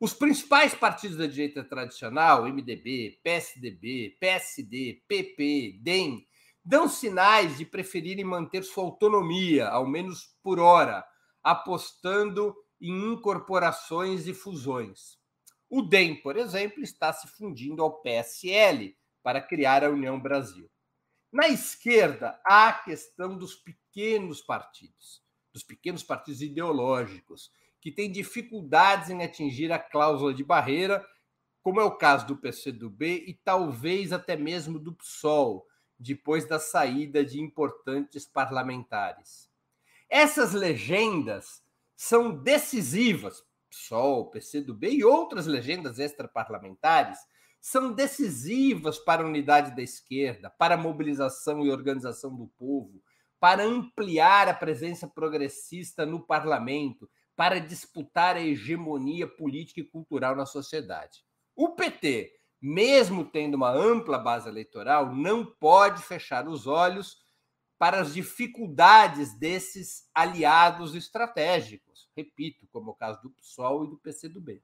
[0.00, 6.26] Os principais partidos da direita tradicional, MDB, PSDB, PSD, PP, DEM,
[6.64, 11.04] dão sinais de preferirem manter sua autonomia, ao menos por hora,
[11.42, 15.18] apostando em incorporações e fusões.
[15.70, 20.68] O DEM, por exemplo, está se fundindo ao PSL para criar a União Brasil.
[21.34, 25.20] Na esquerda, há a questão dos pequenos partidos,
[25.52, 31.04] dos pequenos partidos ideológicos, que têm dificuldades em atingir a cláusula de barreira,
[31.60, 35.66] como é o caso do PCdoB e talvez até mesmo do PSOL,
[35.98, 39.50] depois da saída de importantes parlamentares.
[40.08, 41.64] Essas legendas
[41.96, 47.18] são decisivas, PSOL, PCdoB e outras legendas extraparlamentares,
[47.64, 53.02] são decisivas para a unidade da esquerda, para a mobilização e organização do povo,
[53.40, 60.44] para ampliar a presença progressista no parlamento, para disputar a hegemonia política e cultural na
[60.44, 61.24] sociedade.
[61.56, 67.16] O PT, mesmo tendo uma ampla base eleitoral, não pode fechar os olhos
[67.78, 72.10] para as dificuldades desses aliados estratégicos.
[72.14, 74.62] Repito, como é o caso do PSOL e do PCdoB.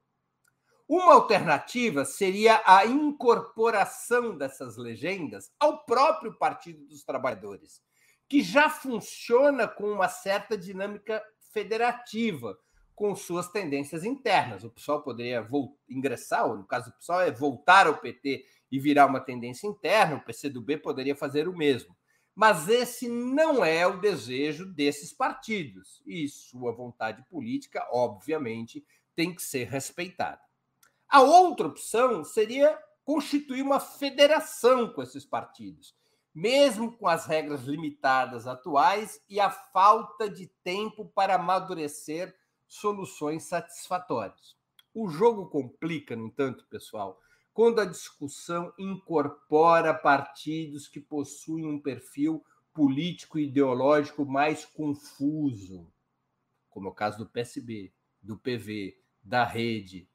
[0.93, 7.81] Uma alternativa seria a incorporação dessas legendas ao próprio Partido dos Trabalhadores,
[8.27, 11.23] que já funciona com uma certa dinâmica
[11.53, 12.59] federativa,
[12.93, 14.65] com suas tendências internas.
[14.65, 15.47] O PSOL poderia
[15.89, 20.17] ingressar, ou no caso do PSOL, é voltar ao PT e virar uma tendência interna,
[20.17, 21.95] o PCdoB poderia fazer o mesmo.
[22.35, 29.41] Mas esse não é o desejo desses partidos, e sua vontade política, obviamente, tem que
[29.41, 30.50] ser respeitada.
[31.11, 35.93] A outra opção seria constituir uma federação com esses partidos,
[36.33, 42.33] mesmo com as regras limitadas atuais e a falta de tempo para amadurecer
[42.65, 44.55] soluções satisfatórias.
[44.93, 47.19] O jogo complica, no entanto, pessoal,
[47.53, 52.41] quando a discussão incorpora partidos que possuem um perfil
[52.73, 55.91] político e ideológico mais confuso,
[56.69, 57.91] como é o caso do PSB,
[58.21, 60.09] do PV, da Rede,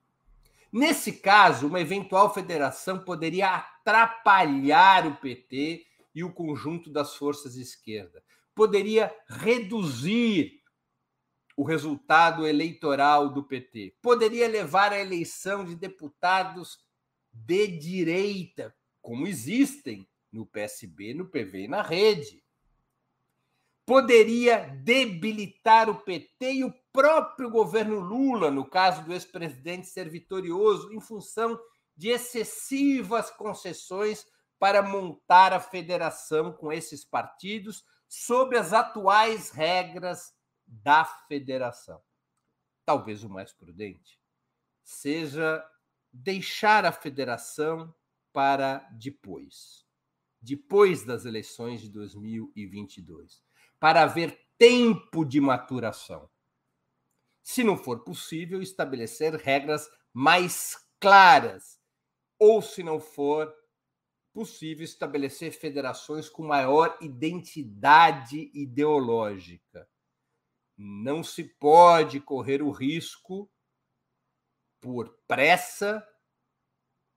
[0.77, 7.63] Nesse caso, uma eventual federação poderia atrapalhar o PT e o conjunto das forças de
[7.63, 8.23] esquerda,
[8.55, 10.61] poderia reduzir
[11.57, 13.97] o resultado eleitoral do PT.
[14.03, 16.79] Poderia levar à eleição de deputados
[17.33, 22.45] de direita, como existem no PSB, no PV e na rede.
[23.87, 30.93] Poderia debilitar o PT e o próprio governo Lula, no caso do ex-presidente ser vitorioso,
[30.93, 31.57] em função
[31.97, 34.27] de excessivas concessões
[34.59, 40.35] para montar a federação com esses partidos sob as atuais regras
[40.67, 42.03] da federação.
[42.85, 44.21] Talvez o mais prudente
[44.83, 45.65] seja
[46.13, 47.95] deixar a federação
[48.33, 49.87] para depois,
[50.41, 53.46] depois das eleições de 2022,
[53.79, 56.29] para haver tempo de maturação.
[57.43, 61.79] Se não for possível, estabelecer regras mais claras,
[62.39, 63.55] ou se não for
[64.33, 69.89] possível, estabelecer federações com maior identidade ideológica.
[70.77, 73.51] Não se pode correr o risco,
[74.81, 76.07] por pressa,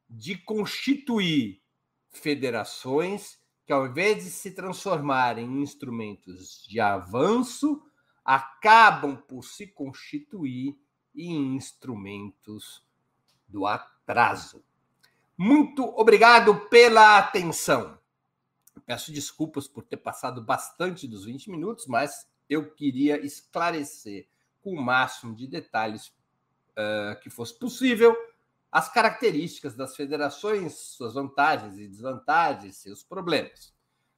[0.10, 1.62] de constituir
[2.10, 3.39] federações
[3.70, 7.80] que, ao invés de se transformarem em instrumentos de avanço,
[8.26, 10.76] acabam por se constituir
[11.16, 12.84] em instrumentos
[13.48, 14.66] do atraso.
[15.38, 18.00] Muito obrigado pela atenção.
[18.88, 24.28] Peço desculpas por ter passado bastante dos 20 minutos, mas eu queria esclarecer
[24.62, 28.18] com o máximo de detalhes uh, que fosse possível
[28.72, 33.74] as características das federações, suas vantagens e desvantagens, seus problemas.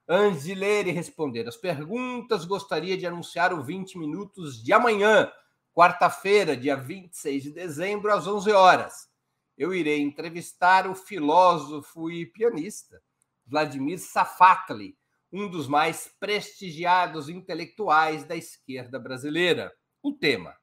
[0.07, 5.31] Antes de ler e responder as perguntas, gostaria de anunciar o 20 minutos de amanhã,
[5.73, 9.09] quarta-feira, dia 26 de dezembro, às 11 horas.
[9.57, 13.01] Eu irei entrevistar o filósofo e pianista
[13.45, 14.97] Vladimir Safatli,
[15.31, 19.71] um dos mais prestigiados intelectuais da esquerda brasileira.
[20.01, 20.55] O tema: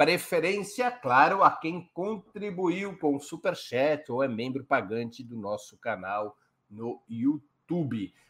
[0.00, 5.76] Preferência, claro, a quem contribuiu com o Super Chat ou é membro pagante do nosso
[5.76, 6.38] canal
[6.70, 7.49] no YouTube.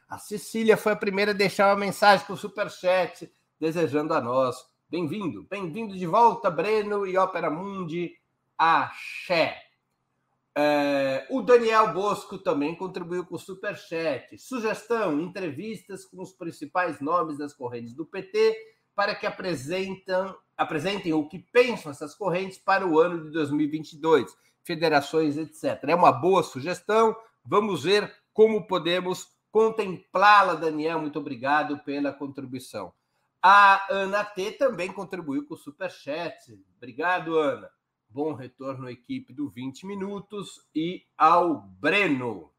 [0.09, 4.21] A Cecília foi a primeira a deixar uma mensagem para o Super Chat, desejando a
[4.21, 4.57] nós
[4.91, 8.13] bem-vindo, bem-vindo de volta, Breno e Ópera Mundi,
[8.59, 9.57] axé.
[10.55, 14.37] É, o Daniel Bosco também contribuiu com o Super Chat.
[14.37, 18.59] Sugestão: entrevistas com os principais nomes das correntes do PT
[18.95, 25.39] para que apresentam, apresentem o que pensam essas correntes para o ano de 2022, federações,
[25.39, 25.83] etc.
[25.85, 27.17] É uma boa sugestão.
[27.45, 30.99] Vamos ver como podemos contemplá-la, Daniel.
[30.99, 32.91] Muito obrigado pela contribuição.
[33.43, 36.59] A Ana T também contribuiu com o Superchat.
[36.79, 37.71] Obrigado, Ana.
[38.09, 42.51] Bom retorno à equipe do 20 Minutos e ao Breno.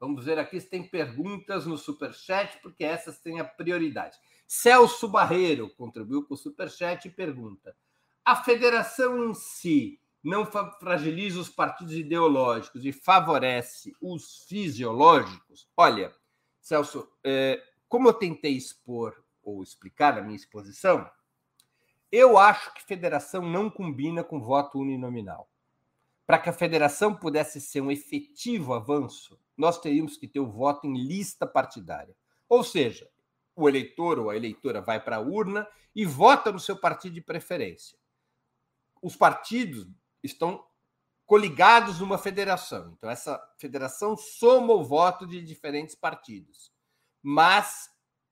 [0.00, 4.16] Vamos ver aqui se tem perguntas no Superchat, porque essas têm a prioridade.
[4.46, 7.76] Celso Barreiro contribuiu com o Superchat e pergunta:
[8.24, 15.68] a federação em si não fragiliza os partidos ideológicos e favorece os fisiológicos?
[15.76, 16.14] Olha,
[16.60, 21.08] Celso, é, como eu tentei expor ou explicar na minha exposição,
[22.10, 25.48] eu acho que federação não combina com voto uninominal.
[26.26, 30.86] Para que a federação pudesse ser um efetivo avanço, nós teríamos que ter o voto
[30.86, 32.14] em lista partidária.
[32.48, 33.08] Ou seja,
[33.56, 37.20] o eleitor ou a eleitora vai para a urna e vota no seu partido de
[37.20, 37.98] preferência.
[39.02, 39.86] Os partidos
[40.22, 40.64] estão
[41.26, 42.94] coligados numa federação.
[42.96, 46.72] Então, essa federação soma o voto de diferentes partidos.
[47.22, 47.90] Mas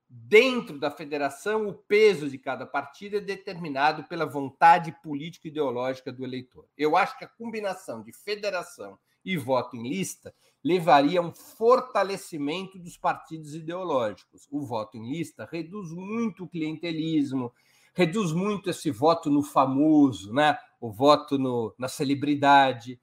[0.08, 6.66] dentro da federação, o peso de cada partido é determinado pela vontade político-ideológica do eleitor.
[6.76, 12.78] Eu acho que a combinação de federação e voto em lista levaria a um fortalecimento
[12.78, 14.46] dos partidos ideológicos.
[14.50, 17.52] O voto em lista reduz muito o clientelismo,
[17.96, 20.58] reduz muito esse voto no famoso, né?
[20.78, 23.00] o voto no, na celebridade,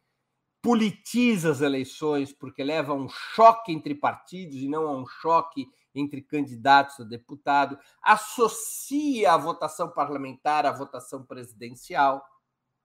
[0.62, 5.66] politiza as eleições, porque leva a um choque entre partidos e não a um choque
[5.96, 12.24] entre candidatos a deputado, associa a votação parlamentar à votação presidencial.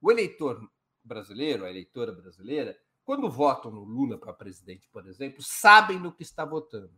[0.00, 0.60] O eleitor
[1.04, 6.22] brasileiro, a eleitora brasileira, quando votam no Lula para presidente, por exemplo, sabem no que
[6.22, 6.92] está votando.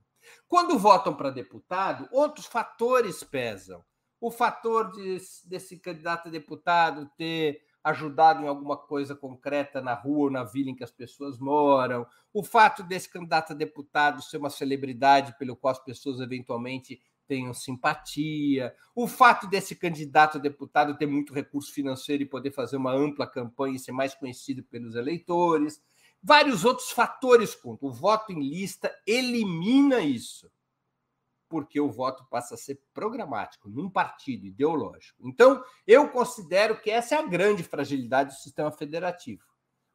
[0.47, 3.85] Quando votam para deputado, outros fatores pesam.
[4.21, 10.25] O fator de, desse candidato a deputado ter ajudado em alguma coisa concreta na rua
[10.25, 14.37] ou na vila em que as pessoas moram, o fato desse candidato a deputado ser
[14.37, 20.99] uma celebridade pelo qual as pessoas eventualmente tenham simpatia, o fato desse candidato a deputado
[20.99, 24.97] ter muito recurso financeiro e poder fazer uma ampla campanha e ser mais conhecido pelos
[24.97, 25.81] eleitores,
[26.23, 27.89] vários outros fatores contam.
[27.89, 30.51] O voto em lista elimina isso
[31.51, 35.19] porque o voto passa a ser programático, num partido ideológico.
[35.27, 39.43] Então, eu considero que essa é a grande fragilidade do sistema federativo.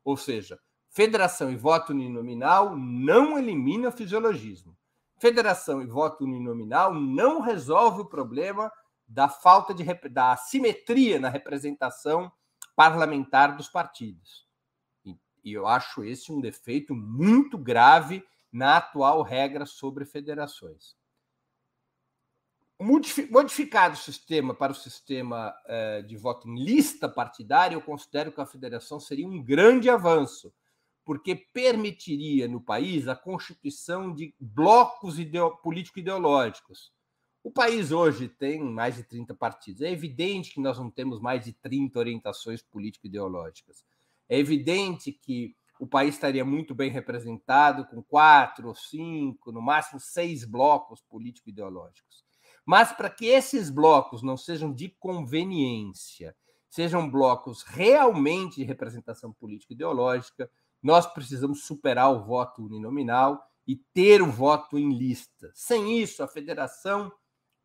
[0.03, 4.78] Ou seja, federação e voto uninominal não elimina o fisiologismo.
[5.18, 8.70] Federação e voto uninominal não resolve o problema
[9.08, 12.30] da falta de da assimetria na representação
[12.76, 14.45] parlamentar dos partidos.
[15.06, 20.97] E eu acho esse um defeito muito grave na atual regra sobre federações
[22.80, 28.41] modificado o sistema para o sistema eh, de voto em lista partidária, eu considero que
[28.41, 30.53] a federação seria um grande avanço,
[31.05, 35.15] porque permitiria no país a constituição de blocos
[35.63, 36.91] político-ideológicos.
[37.43, 39.82] O país hoje tem mais de 30 partidos.
[39.82, 43.86] É evidente que nós não temos mais de 30 orientações político-ideológicas.
[44.28, 49.99] É evidente que o país estaria muito bem representado com quatro ou cinco, no máximo
[49.99, 52.24] seis blocos político-ideológicos.
[52.66, 56.36] Mas para que esses blocos não sejam de conveniência,
[56.70, 60.49] sejam blocos realmente de representação política ideológica,
[60.82, 65.51] nós precisamos superar o voto uninominal e ter o voto em lista.
[65.53, 67.11] Sem isso, a federação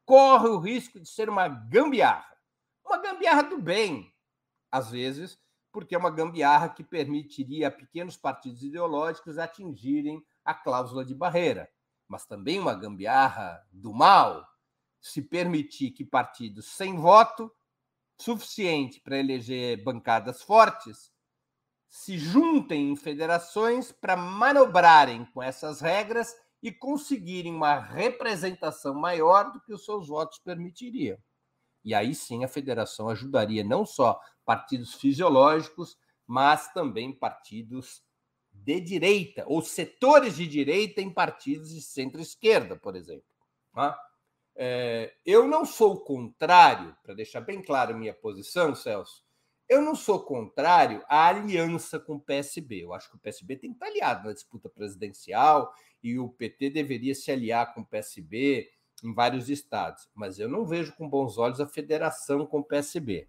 [0.05, 2.37] corre o risco de ser uma gambiarra.
[2.85, 4.13] Uma gambiarra do bem,
[4.71, 5.39] às vezes,
[5.73, 11.71] porque é uma gambiarra que permitiria a pequenos partidos ideológicos atingirem a cláusula de barreira,
[12.09, 14.50] mas também uma gambiarra do mal,
[15.01, 17.51] se permitir que partidos sem voto,
[18.19, 21.11] suficiente para eleger bancadas fortes,
[21.89, 29.61] se juntem em federações para manobrarem com essas regras e conseguirem uma representação maior do
[29.61, 31.19] que os seus votos permitiriam.
[31.83, 38.03] E aí sim a federação ajudaria não só partidos fisiológicos, mas também partidos
[38.53, 43.25] de direita, ou setores de direita em partidos de centro-esquerda, por exemplo.
[43.73, 43.99] Tá?
[44.63, 49.25] É, eu não sou contrário, para deixar bem claro a minha posição, Celso,
[49.67, 52.85] eu não sou contrário à aliança com o PSB.
[52.85, 56.69] Eu acho que o PSB tem que estar aliado na disputa presidencial e o PT
[56.69, 58.71] deveria se aliar com o PSB
[59.03, 60.11] em vários estados.
[60.15, 63.29] Mas eu não vejo com bons olhos a federação com o PSB.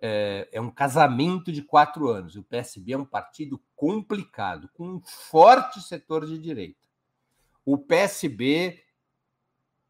[0.00, 2.36] É, é um casamento de quatro anos.
[2.36, 6.86] O PSB é um partido complicado, com um forte setor de direita.
[7.64, 8.81] O PSB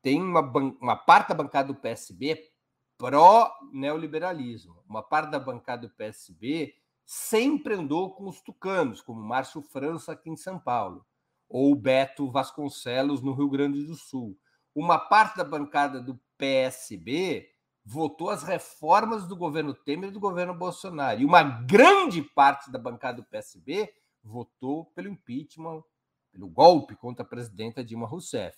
[0.03, 0.41] tem uma,
[0.81, 2.51] uma parte da bancada do PSB
[2.99, 4.83] pró-neoliberalismo.
[4.89, 6.75] Uma parte da bancada do PSB
[7.05, 11.05] sempre andou com os tucanos, como Márcio França aqui em São Paulo,
[11.49, 14.39] ou Beto Vasconcelos no Rio Grande do Sul.
[14.75, 17.49] Uma parte da bancada do PSB
[17.85, 21.21] votou as reformas do governo Temer e do governo Bolsonaro.
[21.21, 23.93] E uma grande parte da bancada do PSB
[24.23, 25.83] votou pelo impeachment,
[26.31, 28.57] pelo golpe contra a presidenta Dilma Rousseff.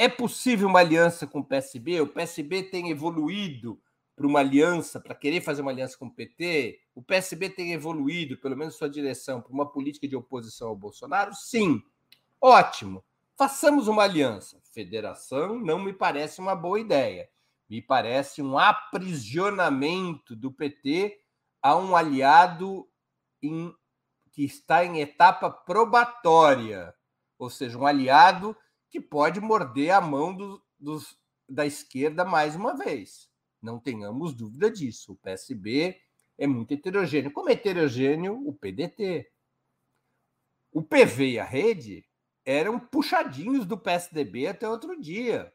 [0.00, 2.00] É possível uma aliança com o PSB?
[2.00, 3.82] O PSB tem evoluído
[4.14, 6.78] para uma aliança, para querer fazer uma aliança com o PT?
[6.94, 11.34] O PSB tem evoluído, pelo menos sua direção, para uma política de oposição ao Bolsonaro?
[11.34, 11.82] Sim.
[12.40, 13.04] Ótimo.
[13.36, 14.60] Façamos uma aliança.
[14.72, 17.28] Federação não me parece uma boa ideia.
[17.68, 21.18] Me parece um aprisionamento do PT
[21.60, 22.88] a um aliado
[23.42, 23.74] em,
[24.30, 26.94] que está em etapa probatória,
[27.36, 28.56] ou seja, um aliado
[28.90, 30.62] que pode morder a mão do,
[31.48, 33.28] da esquerda mais uma vez.
[33.60, 35.12] Não tenhamos dúvida disso.
[35.12, 36.00] O PSB
[36.36, 37.32] é muito heterogêneo.
[37.32, 39.30] Como é heterogêneo o PDT.
[40.70, 42.04] O PV e a rede
[42.44, 45.52] eram puxadinhos do PSDB até outro dia.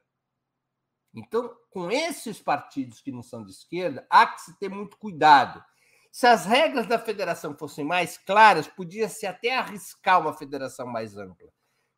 [1.15, 5.63] Então, com esses partidos que não são de esquerda, há que se ter muito cuidado.
[6.11, 11.51] Se as regras da federação fossem mais claras, podia-se até arriscar uma federação mais ampla.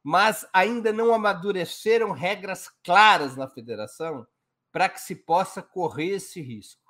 [0.07, 4.27] Mas ainda não amadureceram regras claras na federação
[4.71, 6.83] para que se possa correr esse risco.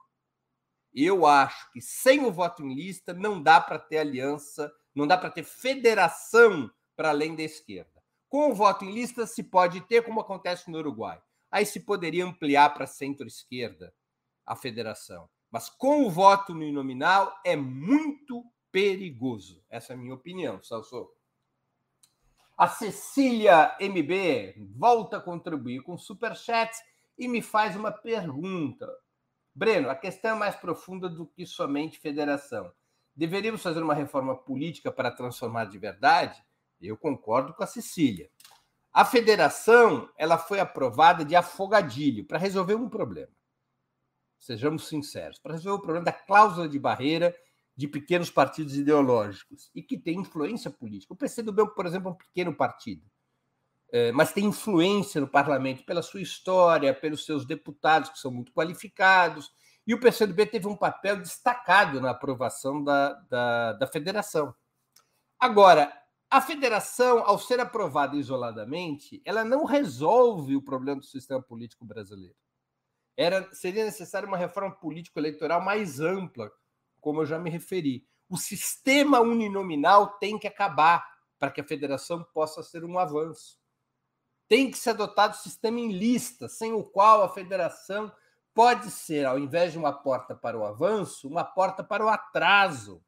[0.94, 5.18] Eu acho que sem o voto em lista não dá para ter aliança, não dá
[5.18, 8.04] para ter federação para além da esquerda.
[8.28, 11.22] Com o voto em lista se pode ter, como acontece no Uruguai.
[11.50, 13.94] Aí se poderia ampliar para centro-esquerda
[14.46, 15.30] a federação.
[15.50, 18.44] Mas com o voto uninominal é muito
[18.74, 19.64] perigoso.
[19.70, 21.15] Essa é a minha opinião, Salso.
[22.58, 26.80] A Cecília MB volta a contribuir com superchats
[27.18, 28.88] e me faz uma pergunta.
[29.54, 32.72] Breno, a questão é mais profunda do que somente federação.
[33.14, 36.42] Deveríamos fazer uma reforma política para transformar de verdade?
[36.82, 38.30] Eu concordo com a Cecília.
[38.94, 43.32] A federação ela foi aprovada de afogadilho para resolver um problema.
[44.40, 47.36] Sejamos sinceros, para resolver o problema da cláusula de barreira
[47.76, 51.14] de pequenos partidos ideológicos e que tem influência política.
[51.14, 53.04] O PCdoB, por exemplo, é um pequeno partido,
[53.92, 58.52] é, mas tem influência no parlamento pela sua história, pelos seus deputados que são muito
[58.54, 59.52] qualificados.
[59.86, 64.56] E o PCdoB teve um papel destacado na aprovação da, da, da federação.
[65.40, 65.94] Agora,
[66.30, 72.36] a federação, ao ser aprovada isoladamente, ela não resolve o problema do sistema político brasileiro.
[73.16, 76.52] Era, seria necessária uma reforma político-eleitoral mais ampla,
[77.06, 78.04] como eu já me referi.
[78.28, 83.60] O sistema uninominal tem que acabar para que a federação possa ser um avanço.
[84.48, 88.12] Tem que ser adotado o sistema em lista, sem o qual a federação
[88.56, 93.06] pode ser, ao invés de uma porta para o avanço, uma porta para o atraso.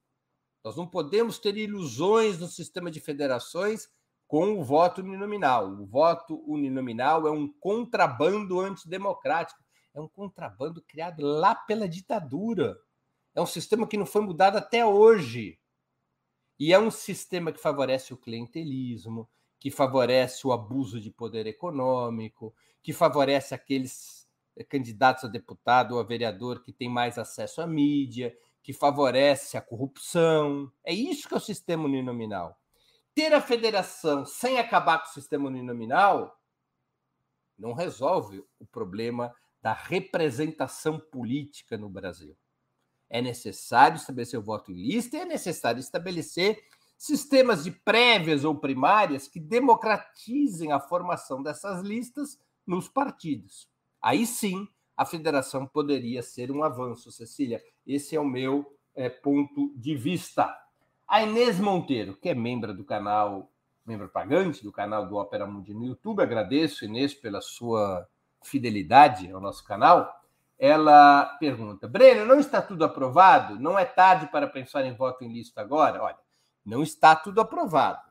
[0.64, 3.90] Nós não podemos ter ilusões no sistema de federações
[4.28, 5.72] com o voto uninominal.
[5.72, 9.60] O voto uninominal é um contrabando antidemocrático,
[9.96, 12.78] é um contrabando criado lá pela ditadura.
[13.38, 15.60] É um sistema que não foi mudado até hoje.
[16.60, 19.30] E é um sistema que favorece o clientelismo,
[19.60, 26.00] que favorece o abuso de poder econômico, que favorece aqueles eh, candidatos a deputado ou
[26.00, 30.72] a vereador que têm mais acesso à mídia, que favorece a corrupção.
[30.84, 32.60] É isso que é o sistema uninominal.
[33.14, 36.42] Ter a federação sem acabar com o sistema uninominal
[37.56, 39.32] não resolve o problema
[39.62, 42.36] da representação política no Brasil.
[43.10, 46.62] É necessário estabelecer o voto em lista e é necessário estabelecer
[46.98, 53.70] sistemas de prévias ou primárias que democratizem a formação dessas listas nos partidos.
[54.02, 57.64] Aí sim, a federação poderia ser um avanço, Cecília.
[57.86, 60.54] Esse é o meu é, ponto de vista.
[61.08, 63.52] A Inês Monteiro, que é membro do canal,
[63.86, 68.08] membro pagante do canal do Ópera Mundi no YouTube, agradeço, Inês, pela sua
[68.44, 70.22] fidelidade ao nosso canal.
[70.58, 73.60] Ela pergunta: Breno, não está tudo aprovado?
[73.60, 76.02] Não é tarde para pensar em voto em lista agora?
[76.02, 76.18] Olha,
[76.66, 78.02] não está tudo aprovado.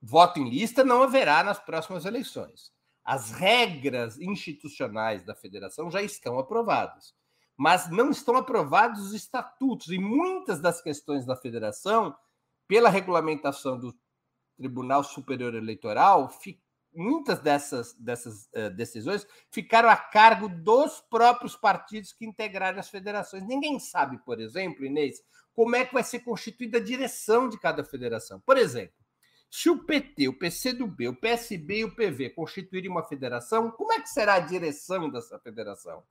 [0.00, 2.72] Voto em lista não haverá nas próximas eleições.
[3.04, 7.14] As regras institucionais da federação já estão aprovadas,
[7.56, 12.14] mas não estão aprovados os estatutos e muitas das questões da federação,
[12.68, 13.94] pela regulamentação do
[14.56, 16.30] Tribunal Superior Eleitoral,
[16.94, 23.46] muitas dessas, dessas uh, decisões ficaram a cargo dos próprios partidos que integraram as federações.
[23.46, 25.22] Ninguém sabe, por exemplo, Inês,
[25.54, 28.40] como é que vai ser constituída a direção de cada federação.
[28.40, 28.94] Por exemplo,
[29.50, 34.00] se o PT, o PCdoB, o PSB e o PV constituírem uma federação, como é
[34.00, 36.02] que será a direção dessa federação?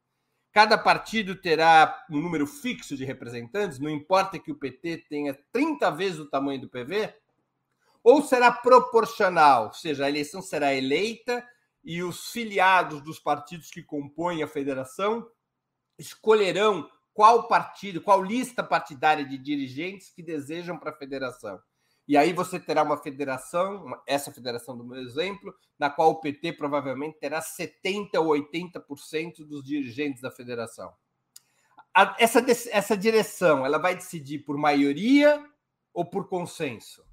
[0.51, 5.89] Cada partido terá um número fixo de representantes, não importa que o PT tenha 30
[5.91, 7.15] vezes o tamanho do PV?
[8.03, 11.47] Ou será proporcional, ou seja, a eleição será eleita
[11.83, 15.27] e os filiados dos partidos que compõem a federação
[15.97, 21.59] escolherão qual partido, qual lista partidária de dirigentes que desejam para a federação.
[22.07, 26.53] E aí você terá uma federação, essa federação do meu exemplo, na qual o PT
[26.53, 30.91] provavelmente terá 70% ou 80% dos dirigentes da federação.
[32.17, 35.45] Essa, essa direção ela vai decidir por maioria
[35.93, 37.03] ou por consenso?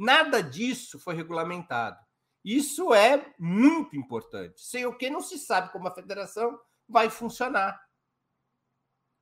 [0.00, 1.98] Nada disso foi regulamentado.
[2.42, 4.58] Isso é muito importante.
[4.62, 7.78] Sem o que não se sabe como a federação vai funcionar.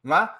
[0.05, 0.39] Não é?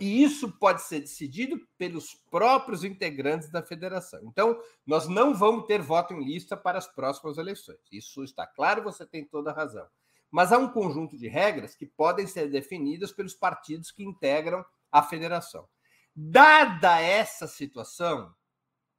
[0.00, 4.20] E isso pode ser decidido pelos próprios integrantes da federação.
[4.24, 7.76] Então, nós não vamos ter voto em lista para as próximas eleições.
[7.92, 9.86] Isso está claro, você tem toda a razão.
[10.30, 15.02] Mas há um conjunto de regras que podem ser definidas pelos partidos que integram a
[15.02, 15.68] federação.
[16.16, 18.34] Dada essa situação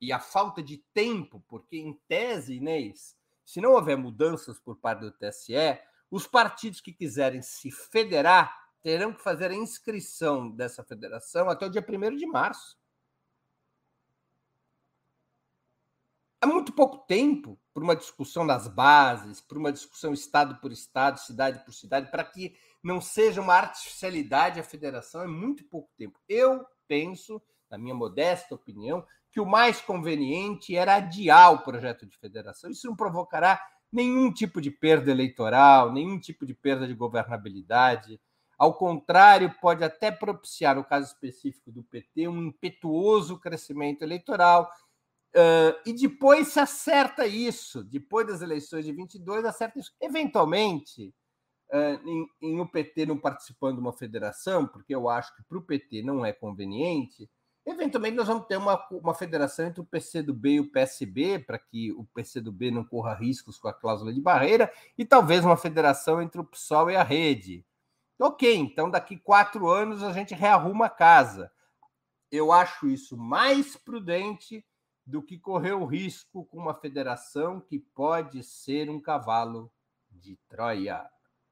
[0.02, 5.02] e a falta de tempo, porque em tese, Inês, se não houver mudanças por parte
[5.02, 5.54] do TSE,
[6.10, 11.70] Os partidos que quiserem se federar terão que fazer a inscrição dessa federação até o
[11.70, 12.78] dia 1 de março.
[16.42, 21.20] É muito pouco tempo para uma discussão das bases, para uma discussão estado por estado,
[21.20, 26.20] cidade por cidade, para que não seja uma artificialidade a federação, é muito pouco tempo.
[26.28, 32.18] Eu penso, na minha modesta opinião, que o mais conveniente era adiar o projeto de
[32.18, 32.70] federação.
[32.70, 33.62] Isso não provocará
[33.92, 38.20] nenhum tipo de perda eleitoral, nenhum tipo de perda de governabilidade.
[38.58, 44.70] Ao contrário, pode até propiciar, no caso específico do PT, um impetuoso crescimento eleitoral
[45.34, 49.94] Uh, e depois se acerta isso, depois das eleições de 22, acerta isso.
[50.02, 51.14] Eventualmente,
[51.72, 55.58] uh, em, em, o PT não participando de uma federação, porque eu acho que para
[55.58, 57.30] o PT não é conveniente,
[57.66, 61.92] eventualmente nós vamos ter uma, uma federação entre o PCdoB e o PSB, para que
[61.92, 66.42] o PCdoB não corra riscos com a cláusula de barreira, e talvez uma federação entre
[66.42, 67.66] o PSOL e a rede.
[68.20, 71.52] Ok, então daqui quatro anos a gente rearruma a casa.
[72.32, 74.66] Eu acho isso mais prudente
[75.06, 79.72] do que correr o risco com uma federação que pode ser um cavalo
[80.10, 81.10] de Troia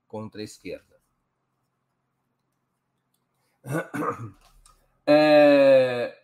[0.08, 1.00] contra a esquerda.
[5.10, 6.16] É...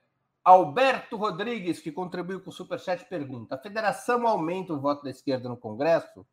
[0.43, 5.49] Alberto Rodrigues, que contribuiu com o Superchat, pergunta: a federação aumenta o voto da esquerda
[5.49, 6.25] no Congresso?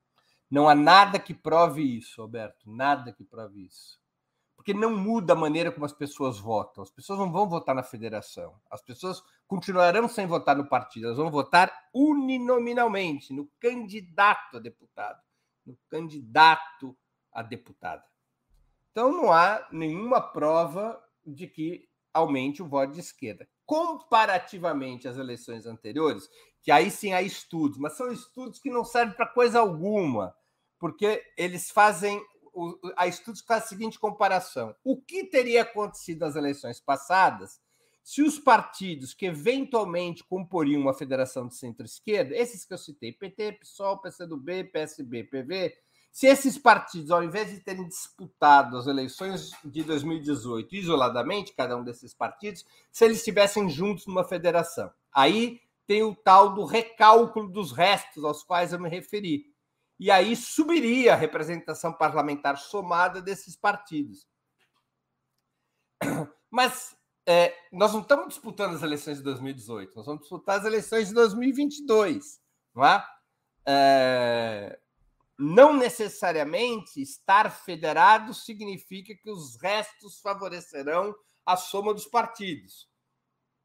[0.51, 4.03] Não há nada que prove isso, Alberto, nada que prove isso
[4.63, 6.85] porque não muda a maneira como as pessoas votam.
[6.85, 8.55] As pessoas não vão votar na federação.
[8.71, 15.21] As pessoas continuarão sem votar no partido, elas vão votar uninominalmente no candidato a deputado,
[15.67, 16.97] no candidato
[17.33, 18.05] a deputada.
[18.93, 23.49] Então não há nenhuma prova de que aumente o voto de esquerda.
[23.65, 26.29] Comparativamente às eleições anteriores,
[26.63, 30.35] que aí sim há estudos, mas são estudos que não servem para coisa alguma,
[30.79, 32.23] porque eles fazem
[32.97, 37.61] a estudos com a seguinte comparação: o que teria acontecido nas eleições passadas
[38.03, 43.53] se os partidos que eventualmente comporiam uma federação de centro-esquerda, esses que eu citei, PT,
[43.53, 45.75] PSOL, PCdoB, PSB, PV,
[46.13, 51.83] se esses partidos, ao invés de terem disputado as eleições de 2018 isoladamente, cada um
[51.83, 54.93] desses partidos, se eles estivessem juntos numa federação.
[55.11, 59.51] Aí tem o tal do recálculo dos restos aos quais eu me referi
[59.99, 64.29] e aí subiria a representação parlamentar somada desses partidos.
[66.51, 66.95] Mas
[67.25, 71.15] é, nós não estamos disputando as eleições de 2018, nós vamos disputar as eleições de
[71.15, 72.39] 2022,
[72.75, 73.03] não é?
[73.65, 74.82] é
[75.39, 81.15] não necessariamente estar federado significa que os restos favorecerão
[81.45, 82.89] a soma dos partidos.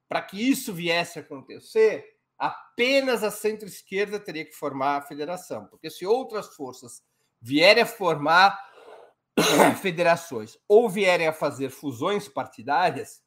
[0.07, 2.05] Para que isso viesse a acontecer,
[2.37, 7.03] apenas a centro-esquerda teria que formar a federação, porque se outras forças
[7.41, 8.57] vierem a formar
[9.81, 13.21] federações ou vierem a fazer fusões partidárias,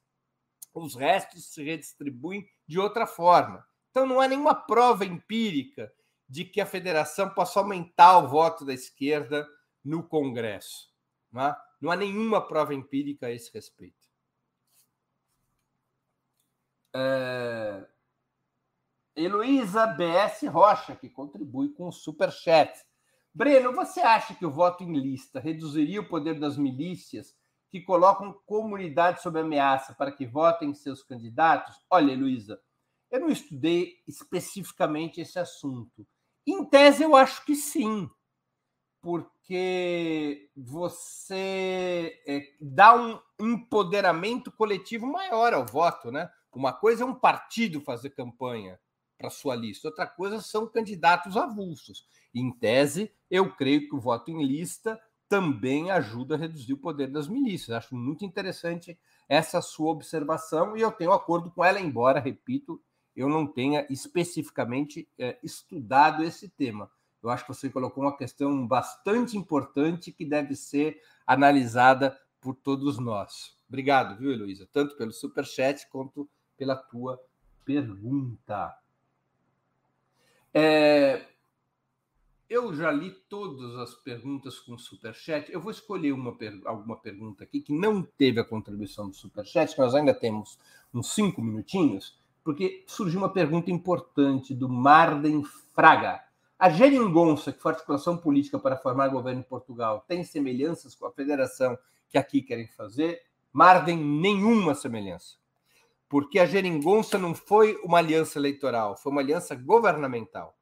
[0.73, 3.65] os restos se redistribuem de outra forma.
[3.89, 5.91] Então não há nenhuma prova empírica
[6.31, 9.45] de que a federação possa aumentar o voto da esquerda
[9.83, 10.89] no Congresso.
[11.29, 14.09] Não há, não há nenhuma prova empírica a esse respeito.
[16.95, 17.85] É...
[19.13, 22.79] Heloísa BS Rocha, que contribui com o Superchat.
[23.33, 27.35] Breno, você acha que o voto em lista reduziria o poder das milícias
[27.69, 31.75] que colocam comunidades sob ameaça para que votem seus candidatos?
[31.89, 32.57] Olha, Heloísa,
[33.09, 36.07] eu não estudei especificamente esse assunto.
[36.45, 38.09] Em tese, eu acho que sim,
[39.01, 46.29] porque você é, dá um empoderamento coletivo maior ao voto, né?
[46.53, 48.79] Uma coisa é um partido fazer campanha,
[49.21, 49.87] para sua lista.
[49.87, 52.07] Outra coisa são candidatos avulsos.
[52.33, 57.07] Em tese, eu creio que o voto em lista também ajuda a reduzir o poder
[57.07, 57.77] das milícias.
[57.77, 62.81] Acho muito interessante essa sua observação e eu tenho acordo com ela, embora, repito,
[63.21, 66.89] eu não tenha especificamente é, estudado esse tema.
[67.21, 72.97] Eu acho que você colocou uma questão bastante importante que deve ser analisada por todos
[72.97, 73.55] nós.
[73.69, 74.67] Obrigado, viu, Heloísa?
[74.73, 77.21] Tanto pelo superchat quanto pela tua
[77.63, 78.75] pergunta.
[80.53, 81.27] É,
[82.49, 85.49] eu já li todas as perguntas com superchat.
[85.51, 89.93] Eu vou escolher uma, alguma pergunta aqui que não teve a contribuição do superchat, nós
[89.93, 90.57] ainda temos
[90.93, 96.21] uns cinco minutinhos, porque surgiu uma pergunta importante do Marden Fraga.
[96.57, 101.05] A geringonça, que foi a articulação política para formar governo em Portugal, tem semelhanças com
[101.05, 101.77] a federação
[102.09, 103.21] que aqui querem fazer?
[103.51, 105.41] Marden, nenhuma semelhança
[106.11, 110.53] porque a geringonça não foi uma aliança eleitoral, foi uma aliança governamental.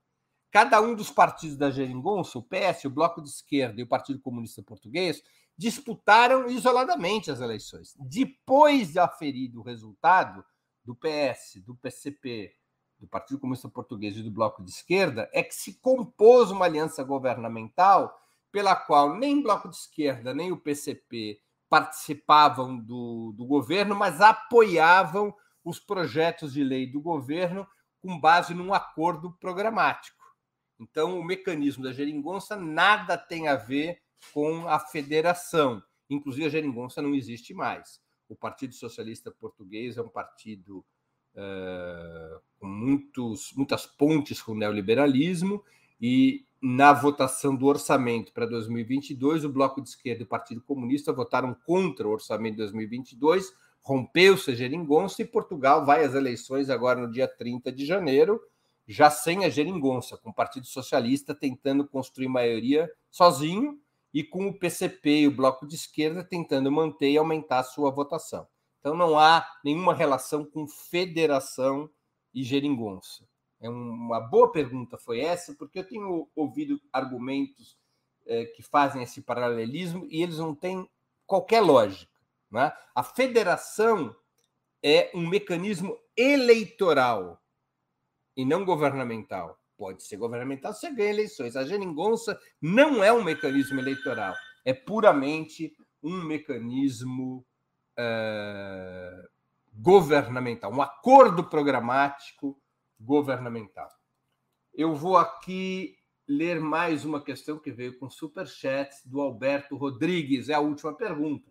[0.52, 4.20] cada um dos partidos da Geringonça, o PS, o Bloco de Esquerda e o Partido
[4.20, 5.24] Comunista Português,
[5.58, 7.96] disputaram isoladamente as eleições.
[8.00, 10.46] Depois de aferido o resultado
[10.90, 12.52] do PS, do PCP,
[12.98, 17.04] do Partido Comunista Português e do Bloco de Esquerda, é que se compôs uma aliança
[17.04, 18.20] governamental
[18.52, 24.20] pela qual nem o Bloco de Esquerda nem o PCP participavam do, do governo, mas
[24.20, 25.32] apoiavam
[25.64, 27.68] os projetos de lei do governo
[28.02, 30.18] com base num acordo programático.
[30.80, 34.02] Então, o mecanismo da geringonça nada tem a ver
[34.34, 35.84] com a federação.
[36.10, 38.02] Inclusive, a geringonça não existe mais.
[38.30, 40.86] O Partido Socialista Português é um partido
[41.34, 45.64] uh, com muitos, muitas pontes com o neoliberalismo
[46.00, 51.12] e na votação do orçamento para 2022, o Bloco de Esquerda e o Partido Comunista
[51.12, 57.00] votaram contra o orçamento de 2022, rompeu-se a geringonça e Portugal vai às eleições agora
[57.00, 58.40] no dia 30 de janeiro,
[58.86, 63.80] já sem a geringonça, com o Partido Socialista tentando construir maioria sozinho
[64.14, 67.92] e com o PCP e o Bloco de Esquerda tentando manter e aumentar a sua
[67.92, 68.48] votação.
[68.80, 71.90] Então não há nenhuma relação com federação
[72.34, 73.28] e geringonça.
[73.60, 77.78] É uma boa pergunta foi essa, porque eu tenho ouvido argumentos
[78.26, 80.90] é, que fazem esse paralelismo e eles não têm
[81.26, 82.12] qualquer lógica.
[82.50, 82.72] Né?
[82.96, 84.16] A federação
[84.82, 87.42] é um mecanismo eleitoral
[88.36, 89.59] e não governamental.
[89.80, 91.56] Pode ser governamental, você ganha eleições.
[91.56, 95.74] A geringonça não é um mecanismo eleitoral, é puramente
[96.04, 97.46] um mecanismo
[99.74, 102.62] governamental, um acordo programático
[103.00, 103.90] governamental.
[104.74, 110.50] Eu vou aqui ler mais uma questão que veio com superchat do Alberto Rodrigues.
[110.50, 111.50] É a última pergunta.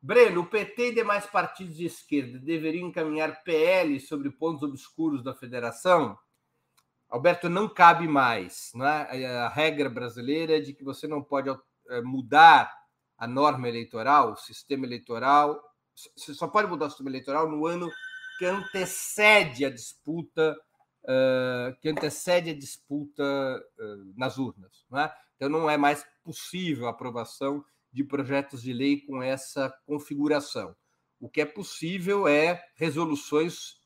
[0.00, 5.34] Breno, o PT e demais partidos de esquerda deveriam encaminhar PL sobre pontos obscuros da
[5.34, 6.16] federação?
[7.14, 8.72] Alberto, não cabe mais.
[8.74, 9.28] Né?
[9.38, 12.76] A regra brasileira é de que você não pode eh, mudar
[13.16, 15.62] a norma eleitoral, o sistema eleitoral.
[16.16, 17.88] Você só pode mudar o sistema eleitoral no ano
[18.36, 20.56] que antecede a disputa,
[21.80, 23.62] que antecede a disputa
[24.16, 24.84] nas urnas.
[24.90, 25.14] Não é?
[25.36, 30.74] Então não é mais possível a aprovação de projetos de lei com essa configuração.
[31.20, 33.76] O que é possível é resoluções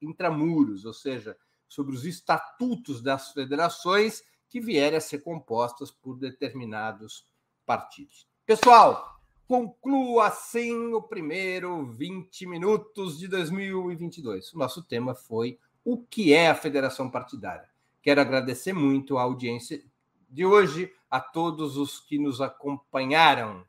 [0.00, 1.36] intramuros, ou seja,
[1.72, 7.26] sobre os estatutos das federações que vierem a ser compostas por determinados
[7.64, 8.26] partidos.
[8.44, 9.12] Pessoal,
[9.52, 14.50] Conclua assim o primeiro 20 minutos de 2022.
[14.54, 17.68] O nosso tema foi o que é a federação partidária.
[18.00, 19.84] Quero agradecer muito a audiência
[20.30, 23.62] de hoje, a todos os que nos acompanharam.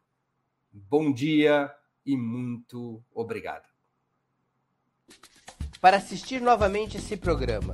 [0.71, 1.69] Bom dia
[2.05, 3.67] e muito obrigado.
[5.81, 7.73] Para assistir novamente esse programa